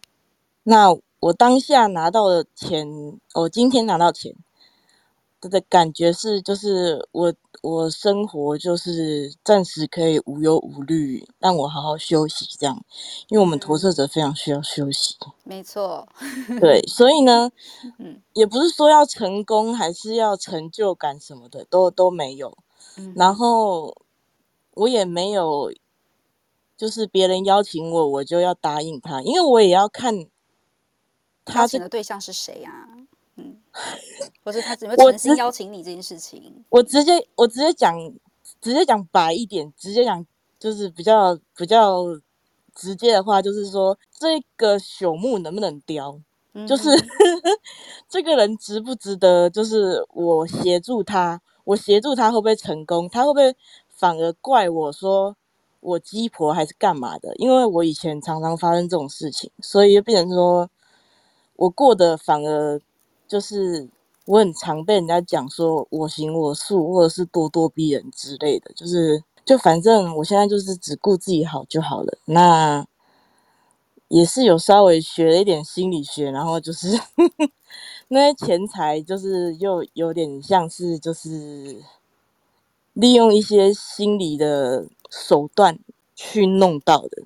[0.64, 2.86] 那我当下拿到的钱，
[3.34, 4.34] 我今天拿到钱。
[5.42, 12.84] 的感觉是，就是我我生活就是暂时可以无忧无虑，让我好好休息这样，
[13.28, 15.14] 因为我们投射者非常需要休息。
[15.44, 16.08] 没错，
[16.60, 17.50] 对，所以呢，
[17.98, 22.56] 嗯，也不是说要成功，还是要成就感什么的，都都没有。
[22.96, 23.94] 嗯，然后
[24.74, 25.72] 我也没有，
[26.76, 30.26] 就是别人邀请我，我就要答应他，因为我也要看
[31.44, 32.88] 他邀请的对象是谁呀？
[33.38, 33.56] 嗯，
[34.44, 36.64] 或是他怎么诚心邀请你这件事情？
[36.70, 37.94] 我直接我直接讲，
[38.60, 40.26] 直接讲白一点，直接讲
[40.58, 42.02] 就是比较比较
[42.74, 46.20] 直接的话，就是说这个朽木能不能雕？
[46.54, 46.90] 嗯、就是
[48.10, 49.48] 这个人值不值得？
[49.48, 53.08] 就是我协助他，我协助他会不会成功？
[53.08, 53.54] 他会不会
[53.88, 55.36] 反而怪我说
[55.78, 57.32] 我鸡婆还是干嘛的？
[57.36, 60.68] 因为我以前常常发生这种事情，所以就变成说
[61.54, 62.80] 我过得反而。
[63.28, 63.86] 就是
[64.24, 68.72] 我很常被人家讲说我行我素，或者是咄咄逼人之类的。
[68.74, 72.16] 就是就反正我现在就是只顾自己好就好了。
[72.24, 72.86] 那
[74.08, 76.98] 也是有稍微学了一点心理学，然后就是
[78.08, 81.82] 那些钱财就是又有点像是就是
[82.94, 85.78] 利用一些心理的手段
[86.14, 87.22] 去弄到的，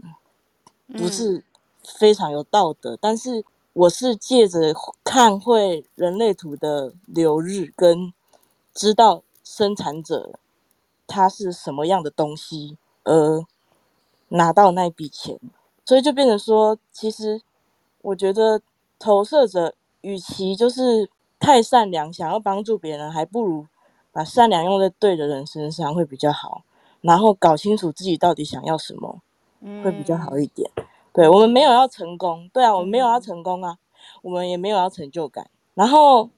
[0.99, 1.45] 不是
[1.85, 3.45] 非常有道德，但是。
[3.75, 8.13] 我是借着看会人类图的流日，跟
[8.75, 10.39] 知道生产者
[11.07, 13.45] 他是什么样的东西，而
[14.29, 15.39] 拿到那笔钱，
[15.87, 17.41] 所以就变成说，其实
[18.03, 18.61] 我觉得
[18.99, 21.09] 投射者与其就是
[21.39, 23.67] 太善良，想要帮助别人，还不如
[24.13, 26.63] 把善良用在对的人身上会比较好，
[27.01, 29.23] 然后搞清楚自己到底想要什么，
[29.83, 30.71] 会比较好一点。
[31.15, 33.77] 对，我们没有要成功，对啊，我们没有要成功啊，
[34.23, 36.31] 我们也没有要成就感，然后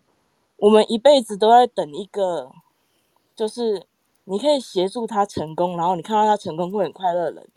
[0.57, 2.51] 我们一辈子都在等一个，
[3.37, 3.87] 就是
[4.25, 7.49] 你可以协助他成功，然后你看到他成功会很快乐的人，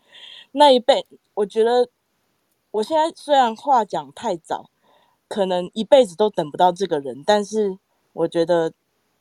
[0.51, 1.89] 那一辈，我觉得
[2.69, 4.69] 我现在虽然话讲太早，
[5.27, 7.79] 可能一辈子都等不到这个人，但是
[8.13, 8.71] 我觉得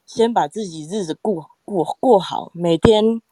[0.04, 3.22] 先把自己日子过过过好，每天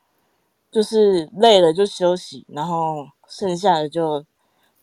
[0.71, 4.25] 就是累了就休息，然后剩下的就。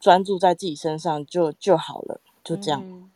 [0.01, 2.81] 专注在自己身上就就好了，就这样。
[2.83, 3.09] 嗯、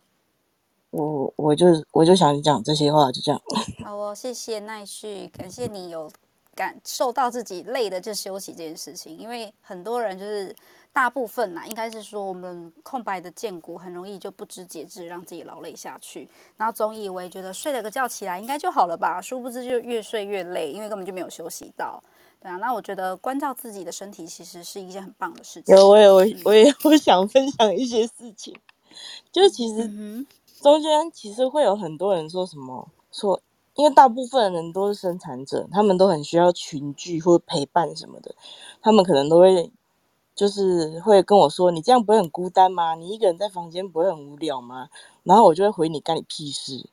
[0.92, 3.42] 我我就我就想讲这些话，就这样。
[3.84, 6.10] 好哦，谢谢奈旭，感谢你有
[6.54, 9.18] 感受到自己累的就休息这件事情。
[9.18, 10.56] 因为很多人就是
[10.94, 22.02] 大部分呐，应该是说我们空白的建骨很容易就不知节制，让自己劳累下去，然后总以为觉得睡了个觉起来应该就好了吧，殊不知就越睡越累，因为根本就没有休息到。
[22.50, 25.76] 啊，那我觉得关照自己的身体其实是一件很棒的事情。
[25.76, 28.56] 有，我也我我也 我想分享一些事情，
[29.32, 29.88] 就是其实
[30.62, 33.42] 中间其实会有很多人说什么说，
[33.76, 38.36] 因为大部分人都是生产者，他们都很需要群聚或陪伴什么的，
[38.82, 39.72] 他们可能都会
[40.36, 42.96] 就是会跟我说，你这样不会很孤单吗？
[42.96, 44.90] 你一个人在房间不会很无聊吗？
[45.24, 46.90] 然后我就会回你干你屁事。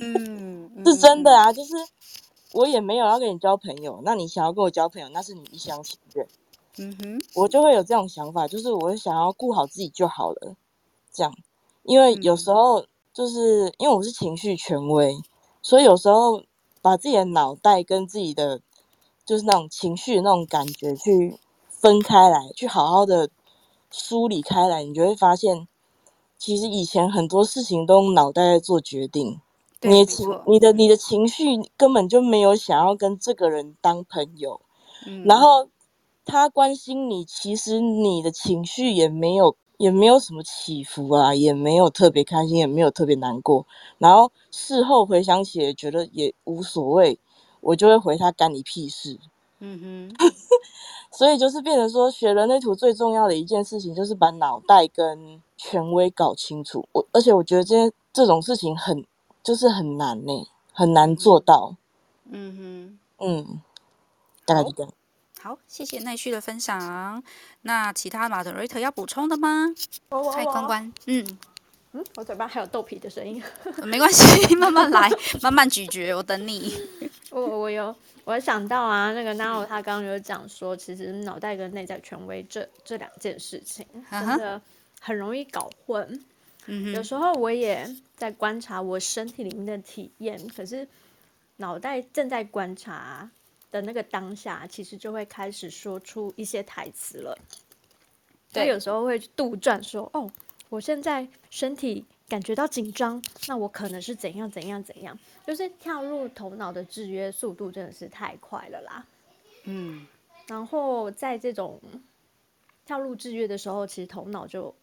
[0.00, 1.74] 嗯， 是真的啊，就是。
[2.52, 6.26] 我也没有要跟你交朋友，那你想要跟我交朋友，那是你一厢情愿。
[6.78, 10.56] 嗯哼，我就会有这种想法，就是我想要顾好自己就好了，
[11.12, 11.34] 这样。
[11.82, 15.16] 因为有时候就是因为我是情绪权威，
[15.60, 16.42] 所以有时候
[16.80, 18.60] 把自己的脑袋跟自己的
[19.24, 23.28] 就是那种情绪的那种感觉去分开来，去好好的
[23.90, 25.66] 梳理开来，你就会发现，
[26.38, 29.40] 其实以前很多事情都用脑袋在做决定。
[29.82, 31.44] 你的情，你的你的情绪
[31.76, 34.60] 根本就没有想要跟这个人当朋友，
[35.06, 35.38] 嗯，然。
[35.38, 35.68] 后
[36.30, 43.64] 他关心你，其实你的情绪也没有也没有什么起伏啊，也没有特别开心，也没有特别难过，
[43.96, 47.18] 然后事后回想起来觉得也无所谓，
[47.62, 49.18] 我就会回他干你屁事，
[49.60, 50.28] 嗯哼，
[51.10, 59.02] 所以就是变成说学人类图最重要的一件事情就是把脑袋跟权威搞清楚，我而且我觉得这些这种事情很。
[59.48, 61.74] 就是很难呢，很难做到。
[62.30, 63.62] 嗯哼，嗯，
[64.44, 64.92] 大概就这样。
[65.40, 67.22] 好，谢谢奈旭的分享。
[67.62, 69.68] 那其他 moderator 要补充的吗？
[70.34, 70.92] 嗨，关关。
[71.06, 71.38] 嗯
[71.92, 73.42] 嗯，我嘴巴还有豆皮的声音。
[73.84, 75.08] 没关系，慢慢来，
[75.40, 76.74] 慢慢咀嚼，我等你。
[77.32, 84.60] 我我有，我想到啊，那个 Nao 他刚刚有讲说，其实脑袋跟内在权威这这两件事情，真的
[85.00, 86.22] 很容易搞混。
[86.70, 90.86] 嗯、有时候我也在观察我身体里面的体验，可是
[91.56, 93.30] 脑袋正在观察
[93.70, 97.38] 的那个当下，其实就会开始说出一些台词了。
[98.52, 100.30] 对，有时候会杜撰说：“哦，
[100.68, 109.06] 我现在身体感觉到紧张，那我可能是怎样怎样怎样。”就是跳入头脑的制约速度真的是太快了啦。
[109.64, 110.06] 嗯，
[110.46, 111.80] 然后在这种
[112.84, 114.74] 跳入制约的时候，其实头脑就。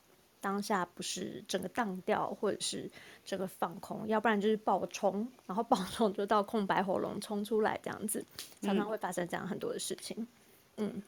[0.45, 2.87] 当下不是整个荡掉，或者是
[3.25, 8.23] 整个放空，要不然就是爆冲，然后爆冲就到空白喉咙冲出来这样子，
[8.61, 10.27] 常常会发生这样很多的事情。
[10.77, 11.01] 嗯，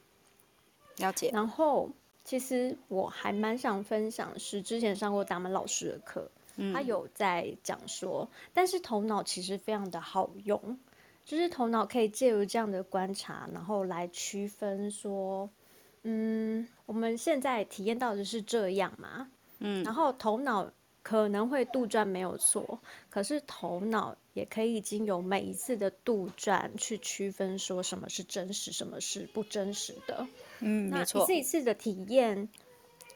[0.96, 1.30] 了解。
[1.32, 1.88] 然后
[2.24, 10.76] 其实我还蛮想分享，是之前上过达门老师的课，嗯，他有在讲说，但是头脑其实非常的好用，
[11.24, 15.48] 就是头脑可以借由这样的观察，然后来区分说。
[16.02, 19.28] 嗯，我们现在体验到的是这样嘛？
[19.58, 20.70] 嗯，然后头脑
[21.02, 22.80] 可能会杜撰没有错，
[23.10, 30.26] 可是头脑也可以经由每一次的杜撰去区分说什么是真实，什么是不真实的。
[30.60, 31.20] 嗯，没错。
[31.20, 32.48] 那一次一次的体验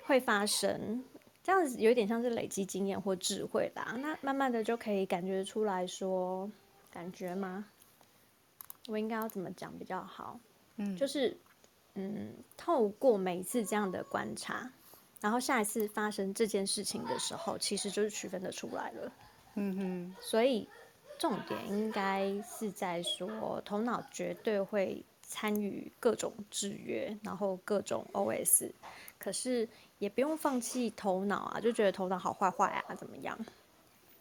[0.04, 1.04] 会发生，
[1.44, 3.94] 这样子有点像是累积经验或智慧啦。
[4.00, 6.50] 那慢慢的就可以感觉出来说，
[6.90, 7.66] 感觉吗？
[8.88, 10.40] 我应该要怎么讲比较好？
[10.76, 11.38] 嗯，就是。
[11.94, 14.70] 嗯，透过每一次这样的观察，
[15.20, 19.12] 然后下一次发生这件事情的时候，其实就是区分的出来了。
[19.54, 20.66] 嗯哼，所以
[21.18, 28.70] 重点应该是在说，头脑绝对会参与各种制约，然后各种 OS，
[29.18, 33.38] 可是也不用放弃头脑啊，就觉得头脑好坏坏啊，怎么样？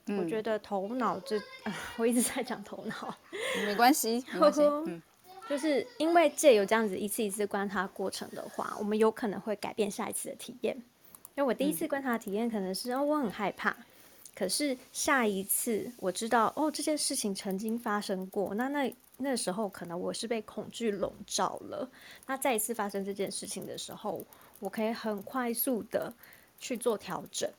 [0.07, 1.39] 嗯，我觉得头脑这，
[1.97, 3.17] 我一直在讲头脑，
[3.65, 4.61] 没关系，没关系。
[4.87, 5.01] 嗯
[5.51, 10.73] 就是因为借由这样子一次一次观察过程的话，我们有可能会改变下一次的体验。
[11.35, 13.75] 因为我第一次观察的体验可能是、嗯、哦，我很害怕，
[14.33, 21.89] 可是下一次我知道哦，这件事情曾经发生过，那那那时候可能我是被恐惧笼罩了。
[22.27, 24.25] 那再一次发生这件事情的时候，
[24.61, 26.13] 我可以很快速的
[26.61, 27.51] 去做调整。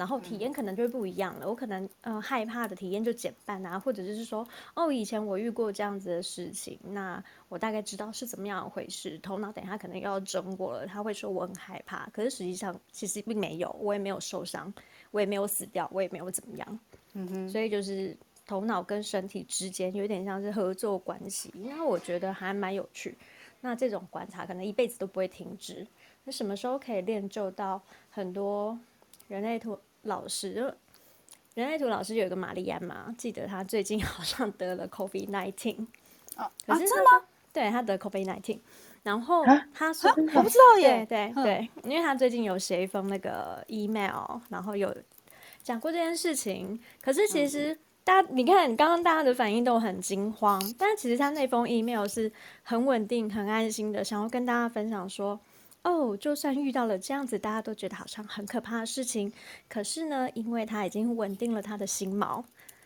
[0.00, 14.72] 然后体验可能就会不一样了，我可能呃害怕的体验就减半啊，或者就是说，哦，以前我遇过这样子的事情，那我大概知道是怎么样回事，头脑等一下可能又要整我了，他会说我很害怕，可是实际上其实并没有，我也没有受伤，
[15.10, 16.78] 我也没有死掉，我也没有怎么样，
[17.12, 23.18] 嗯哼，所以就是头脑跟身体之间有点像是合作关系，那我觉得还蛮有趣，
[23.60, 25.86] 那这种观察可能一辈子都不会停止，
[26.24, 28.78] 那什么时候可以练就到很多
[29.28, 29.78] 人类图？
[30.02, 30.62] 老师，就
[31.54, 35.86] 人类图老师有一个玛丽安嘛，记得他最近好像得了 COVID nineteen，
[36.36, 37.26] 哦，可是啊，真的吗？
[37.52, 38.60] 对，他得 COVID nineteen，
[39.02, 39.44] 然后
[39.74, 44.94] 他说我不知道耶，对对对，因为他最近有写一封那个 email，然后有
[45.62, 46.80] 讲过这件事情。
[47.02, 52.32] 可是其实大家，你看刚刚大家的反应都很惊慌，但其实他那封 email 是
[52.62, 55.38] 很稳定、很安心的，想要跟大家分享说。
[55.82, 59.32] 哦，就算遇到了这样子，大家都觉得好像很可怕的事情，
[59.66, 62.44] 可是呢，因为他已经稳定了他的心锚，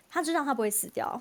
[0.09, 1.21] 他知道他不会死掉，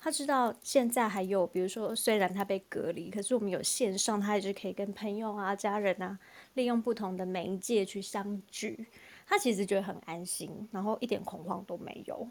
[0.00, 6.18] 他知道现在还有，比如说虽然他被隔离，可是我们有线上，他还是可以跟朋友啊、家人啊，
[6.54, 8.86] 利用不同的媒介去相聚，
[9.24, 12.26] 他其实觉得很安心，然后一点恐慌都没有。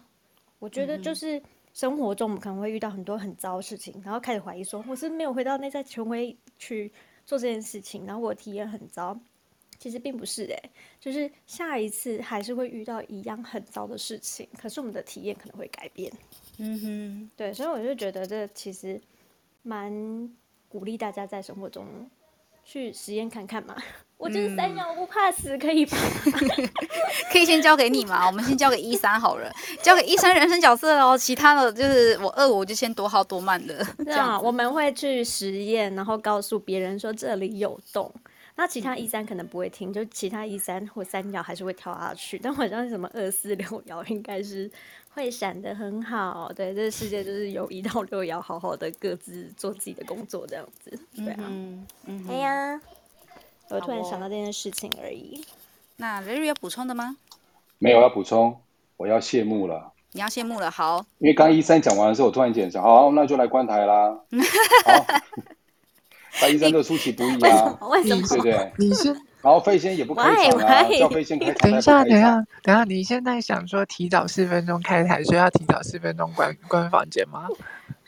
[0.59, 1.41] 我觉得就是
[1.73, 6.91] 生活中我们可能会遇到很多很糟的事情，然后开始怀疑说，我是没有回到内在权威去。
[7.31, 9.17] 做这件事情，然后我体验很糟，
[9.79, 10.69] 其实并不是诶，
[10.99, 16.11] 就是下一次还是会遇到一样很糟的事情，可是我们的体验可能会改变。
[16.57, 18.99] 嗯哼，对，所以我就觉得这其实
[19.63, 20.29] 蛮
[20.67, 21.87] 鼓励大家在生活中
[22.65, 23.81] 去实验看看嘛。
[24.21, 25.97] 我就是三爻，我不怕死，可以吧？
[27.33, 29.51] 可以先交给你嘛，我们先交给一三好了，
[29.81, 31.17] 交给一三人生角色哦。
[31.17, 33.83] 其他的就是我二我就先多好多慢的。
[34.05, 38.13] 这样，我们会去实验，然后告诉别人说这里有洞。
[38.55, 42.37] 那其他一三可能不会听，就其他一三或三爻还是会跳下去。
[42.37, 44.69] 但我相信什么二四六幺应该是
[45.15, 46.51] 会闪的很好。
[46.55, 50.91] 对，这个世界就是有一到六幺好好的各自做自己的工作这样子。
[51.15, 52.79] 对啊，嗯嗯，哎呀。
[53.71, 55.43] 我突然想到这件事情而已。
[55.97, 57.15] 那雷瑞有补充的吗？
[57.77, 58.59] 没有要补充，
[58.97, 59.91] 我要谢幕了。
[60.11, 61.05] 你要谢幕了，好。
[61.19, 64.09] 因为刚刚一三讲完的时候，我突然间想，好，那就来关台啦。
[64.85, 65.05] 好，
[66.41, 68.27] 那一三就出其不意啊，为什么？
[68.27, 68.71] 对不对？
[68.77, 71.69] 你先，然后飞仙也不开场啊，叫飞仙开台。
[71.69, 77.47] 等一下，等一下，等一下，你现在想说提早四分钟开台，所以要提早四分钟关关房间吗？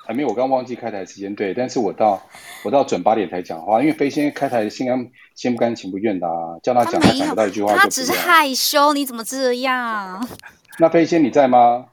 [0.06, 1.34] 还没有，我刚忘记开台时间。
[1.34, 2.22] 对，但是我到
[2.66, 10.28] 我到准八点才讲话，因为飞仙开台心甘心不甘情不愿的啊，叫他讲他讲不到一句话，他只是害羞，你怎么这样？
[10.80, 11.86] 那飞仙你在吗？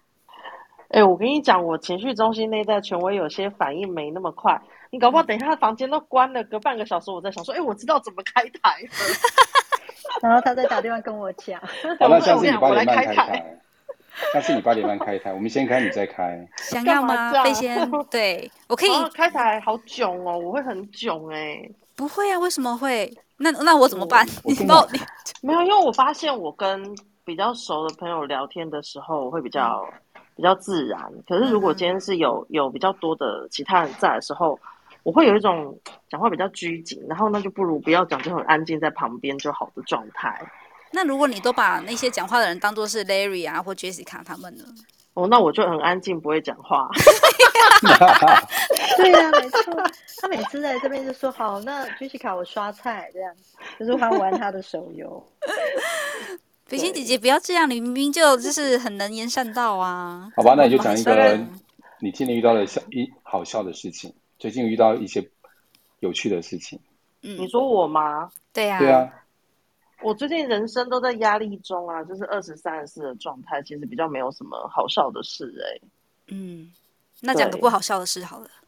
[0.89, 8.81] 哎、欸，我跟你讲，我情绪中心内在权威有些反应没那么快，你搞不好等一下房间都关了，隔半个小时我在想说，哎、欸，我知道怎么开台，
[10.21, 13.57] 然后他在打电话跟我讲，好，那下次你八点半开台。
[14.33, 16.47] 下次你八点半开台，我们先开，你再开。
[16.59, 17.33] 想要吗？
[17.43, 21.75] 飞仙， 对我可以、哦、开台，好囧哦，我会很囧哎、欸。
[21.97, 23.13] 不会啊，为什么会？
[23.37, 24.27] 那那我怎么办？
[24.45, 24.89] 你没有，
[25.43, 26.83] 没有，因为我发现我跟
[27.25, 31.01] 比较熟的朋友聊天的时候，我会比较、嗯、比较自然。
[31.27, 34.59] 可是如果今天是有有比较多的其他人在的时候，
[35.03, 35.75] 我会有一种
[36.11, 40.39] 讲话比较拘谨，然后那就不如不要讲，就很安静在旁边就好的状态。
[40.93, 44.65] 那如果你都把那些讲话的人当做是 Larry 啊或 Jessica 他们呢？
[45.15, 46.89] 哦，那我就很安静，不会讲话。
[48.97, 49.75] 对呀、啊，没错。
[50.19, 53.35] 他每次在这边就说：“好，那 Jessica 我刷菜这样，
[53.79, 55.23] 就是玩玩他的手游。”
[56.67, 60.31] 飞仙姐姐不要这样，你明明就就是很能言善道啊。
[60.37, 61.39] 好吧，那你就讲一个
[61.99, 65.29] 你今天遇到的笑一好笑的事情，最近遇到一些
[65.99, 66.79] 有趣的事情。
[67.23, 68.31] 嗯，你说我吗？
[68.53, 69.09] 对呀、啊，对啊。
[70.03, 75.83] 我最近人生都在压力中啊，就是二十三十四的状态，其实比较没有什么好笑的事哎、欸。
[76.29, 76.73] 嗯，
[77.21, 78.49] 那讲个不好笑的事好了。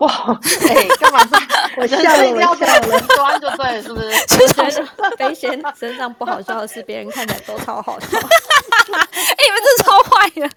[0.00, 0.32] 不好，
[0.66, 1.36] 哎、欸，干嘛这
[1.76, 2.02] 我笑了，
[2.48, 4.10] 我笑了，端就对，是不是？
[4.54, 4.86] 身上
[5.18, 8.16] 飞仙身上不好笑的事，别人看起来都超好笑。
[8.16, 10.48] 哎、欸，你们真的超坏的。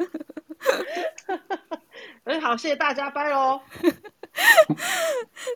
[2.24, 3.60] 哎，好，谢谢大家，拜喽。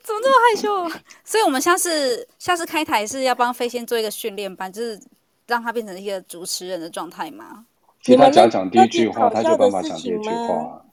[0.03, 1.01] 怎么这么害羞啊？
[1.23, 4.99] 所以，我们下次下次开台是要帮飞仙做一个训练班，就是
[5.47, 7.65] 让他变成一个主持人的状态吗？
[8.03, 10.83] 听他讲讲第一句话，他就有办法讲第一句话。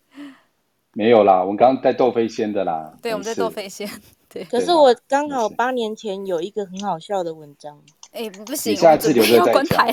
[0.93, 2.95] 没有啦，我们刚刚在逗飞仙的啦。
[3.03, 3.89] 对，我们在逗飞仙。
[4.28, 4.45] 对。
[4.45, 7.80] 可是我刚好八年前有一个很好笑的文章。
[8.12, 9.93] 哎，不行，你下次留着再讲。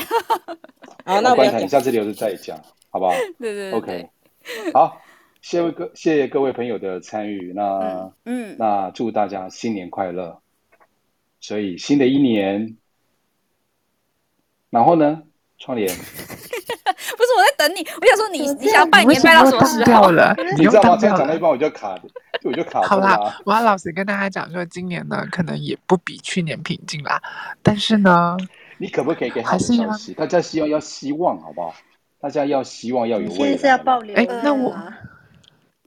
[1.04, 2.56] 好，那关台，你下次留着再讲，
[2.92, 3.12] 好不好？
[3.39, 3.74] 对 对对。
[3.74, 4.10] OK，
[4.74, 5.02] 好。
[5.42, 8.12] 谢谢各谢谢各位朋友的参与，那
[8.58, 10.39] 那祝大家新年快乐。
[11.39, 12.78] 所以新的一年，
[14.70, 15.24] 然后呢？
[15.58, 15.89] 窗帘。
[15.98, 20.36] 不是我在等你，我想说你你想要拜年拜到什么时候了？
[20.58, 20.98] 你知道吗？
[21.00, 21.98] 这样讲到一半我就卡，
[22.42, 22.82] 就我就卡。
[22.84, 27.22] 好啦，我要老实跟大家讲说，今年呢可能也不比去年平静啦，
[27.62, 28.38] 但是呢，
[28.78, 30.14] 你可不可以给好的消息？
[30.14, 31.74] 大家希望要希望好不好？
[32.20, 33.38] 大家要希望要有未来。
[33.38, 34.14] 现在是要爆雷？
[34.14, 34.76] 哎，那我。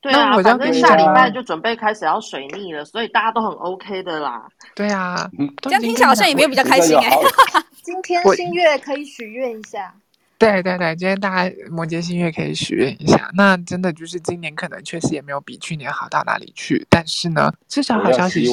[0.05, 4.47] 对啊，反正下礼拜就准备开始要水逆了，所以大家都很 OK 的啦。
[4.75, 5.27] 对啊，
[5.63, 7.11] 这样听起来好像也没有比较开心哎。
[7.83, 9.95] 今天新月可以许愿一下。
[10.37, 13.31] 对对对，今天大家摩羯新月可以许愿一下。
[13.35, 18.53] 那真的就是今年可能确实也没有比去年好到哪里去，但是呢，至少好消息是，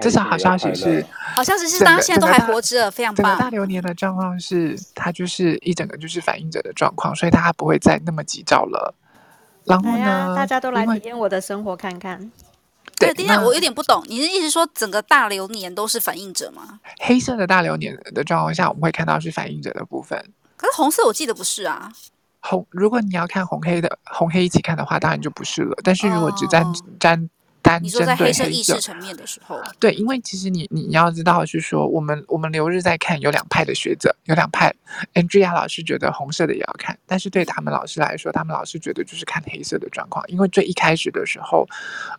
[0.00, 1.06] 至少好消息是，
[1.36, 3.24] 好消息是大家现在都还活着，非常棒。
[3.24, 8.92] 整个大流年的状况是，它就是一整个就是反映者的状况，所以大家不会再那么急躁了。
[9.64, 10.34] 然后呢？
[10.36, 12.30] 大家都来体验我的生活看看。
[12.98, 16.80] 对，等一下，我有点不懂，你的意思说整个大流年都是反应者吗？
[17.00, 20.18] 黑色的大流年的状况下，我们会看到是反应者的部分。
[20.56, 21.92] 可是红色我记得不是啊。
[22.40, 25.76] 红，如果你要看红黑的红黑一起看的话，当然就不是了。
[25.82, 26.64] 但是如果只沾
[27.00, 27.30] 沾。
[27.72, 34.74] 哦你说在黑色意识层面的时候，对，因为其实你你要知道是说，我们我们留日在看有两派的学者，有两派。
[35.14, 41.66] Andrea 老师觉得红色的也要看，但是对他们老师来说，他们老师觉得就是看黑色的状况，因为最一开始的时候，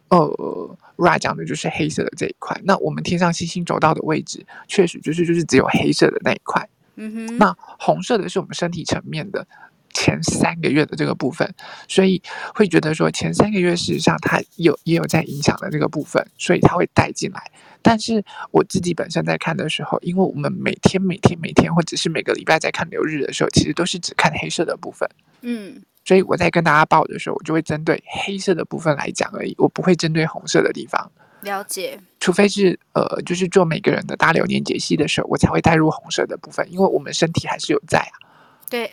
[0.10, 2.60] 呃，Ra 讲的就是黑色的这一块。
[2.64, 6.68] 那我们天上星星走到的位置，确实就是就是只有黑色的那一块。
[6.96, 9.48] 嗯哼，那红色的是我们身体层面的。
[9.96, 11.50] 前三个月的这个部分，
[11.88, 12.22] 所以
[12.54, 17.42] 会觉得说前三个月事实上它有也有在影响的这个部分，所以它会带进来。
[17.82, 25.08] 但是我自己本身在看的时候，因为我们每天每天每天或者是每个礼拜在看流日的时候，其实都是只看黑色的部分。
[25.42, 31.10] 嗯，所以我在跟大家报的时候，我就会针对黑色的部分来讲而已，我不会针对红色的地方。
[31.42, 38.18] 了解，除非是呃，就是做每个人的大流年解析的时候，我才会带入红色的部分，因为我们身体还是有在啊。
[38.68, 38.92] 对。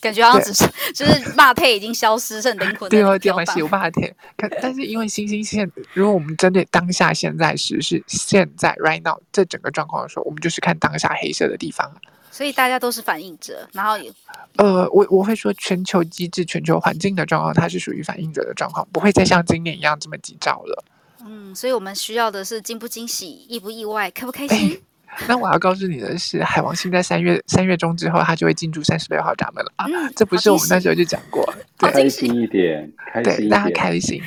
[0.00, 2.88] 感觉好像只是就是霸配已经消失，是很灵魂的。
[2.90, 4.14] 对哦，电话是有霸配。
[4.36, 11.90] 可但是因为星星现，如果我们针对当下现在时是现在 right now 这整个状况的时候，我们就是看当下黑色的地方。
[12.30, 14.12] 所以大家都是反应者，然后也
[14.56, 20.84] 呃，我我会说全球机制、全球环境的状况，它是属于反应者的状况，不会再像今年一样这么急躁了。
[21.24, 24.82] 嗯，所以我们需要的是惊不惊喜、意不意外、开不开心。
[25.26, 29.86] 那我要告诉你的是，海王星在三月三月中之后，它就会进驻三十六号闸门了啊！
[29.86, 31.44] 嗯、这不是我们那时候就讲过，
[31.78, 34.20] 对，开心一点，开心一点，大家开心，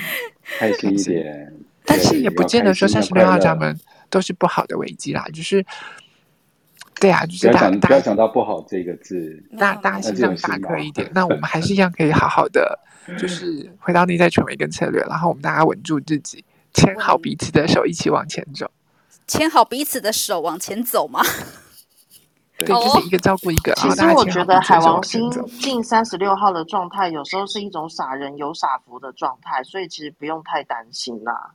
[0.59, 1.53] 开心一点。
[1.85, 3.79] 但是也不见得说三十六号闸门
[4.09, 5.65] 都是不好的危机啦，就是
[6.99, 11.09] 对啊，就是大家不要讲到不好这个字，大大家心脏大颗一点。
[11.15, 12.77] 那我们还是一样可以好好的，
[13.17, 18.69] 就是回到内在权威跟策略，然后我们大家稳住自己，牵好彼此的手，一起往前走。
[19.27, 21.21] 牵好彼此的手往前走吗？
[22.57, 23.71] 对，就是一个照顾一个。
[23.75, 31.51] 其实我觉得海王星进三十六号的状态，有时候是一种傻人有傻福的状态，所以其实不用太担心啦。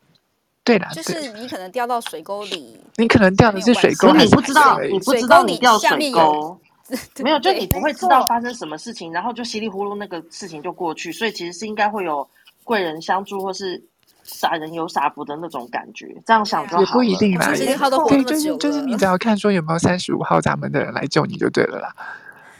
[0.62, 6.56] 对啦，就是你可能掉到水沟里，你可能掉的是水沟，你不知道，你不知道你掉水沟，
[7.24, 12.28] 没有，就你不会知道发生什么事情，然后就稀里糊涂那个事情就过去，所以其实是应该会有
[12.62, 13.82] 贵人相助，或是。
[14.22, 16.82] 撒人有傻福的那种感觉，这样想就好。
[16.82, 17.46] 也不一定啦，
[18.08, 21.94] 对，就是就是你只要看说有没有三十五号闸门的人来救你就对了啦。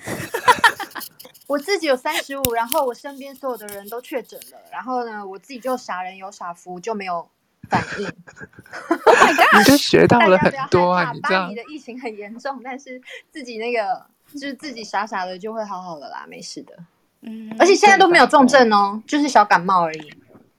[1.46, 7.28] 我自己有三十五，然后我身边所有的人都确诊了，然后呢，我自己就傻人有傻福，就没有
[7.68, 8.06] 反应。
[8.06, 11.12] oh my God, 你就学到了很多啊！
[11.12, 12.98] 你知道，巴黎的疫情很严重，但是
[13.30, 14.02] 自己那个
[14.32, 16.74] 就是自己傻傻的就会好好的啦，没事的。
[17.20, 20.14] 嗯，而且现在都没有重症哦，就是小感冒而已。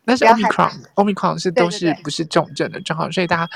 [0.05, 3.49] 但是 Omicron，Omicron 是都是不是重症的状况，所以大家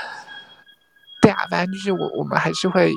[1.20, 2.92] 对啊，反正就是我我们还是会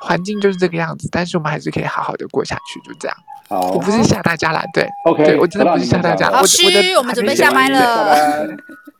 [0.00, 3.16] 环境就是这个样子，但是我们还是可以好好的过下去，就这样。
[3.48, 6.30] 好，我不是吓大家啦，对， OK，对我真的不是吓大家。
[6.30, 6.62] 老师，
[6.96, 8.46] 我们准备下麦了。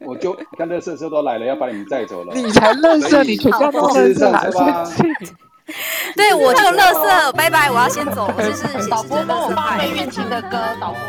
[0.01, 2.35] 我就看垃圾车都来了，要把你们载走了。
[2.35, 4.91] 你才乐色，你全家都垃圾来了。
[6.17, 8.33] 对，我就乐色，拜拜，我要先走。
[8.37, 11.01] 我就 是导播帮我放费玉清的歌，导播。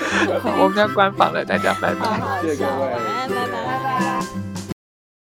[0.62, 2.90] 我们要关房了，大家拜拜，谢谢各位，
[3.28, 4.39] 拜拜拜拜。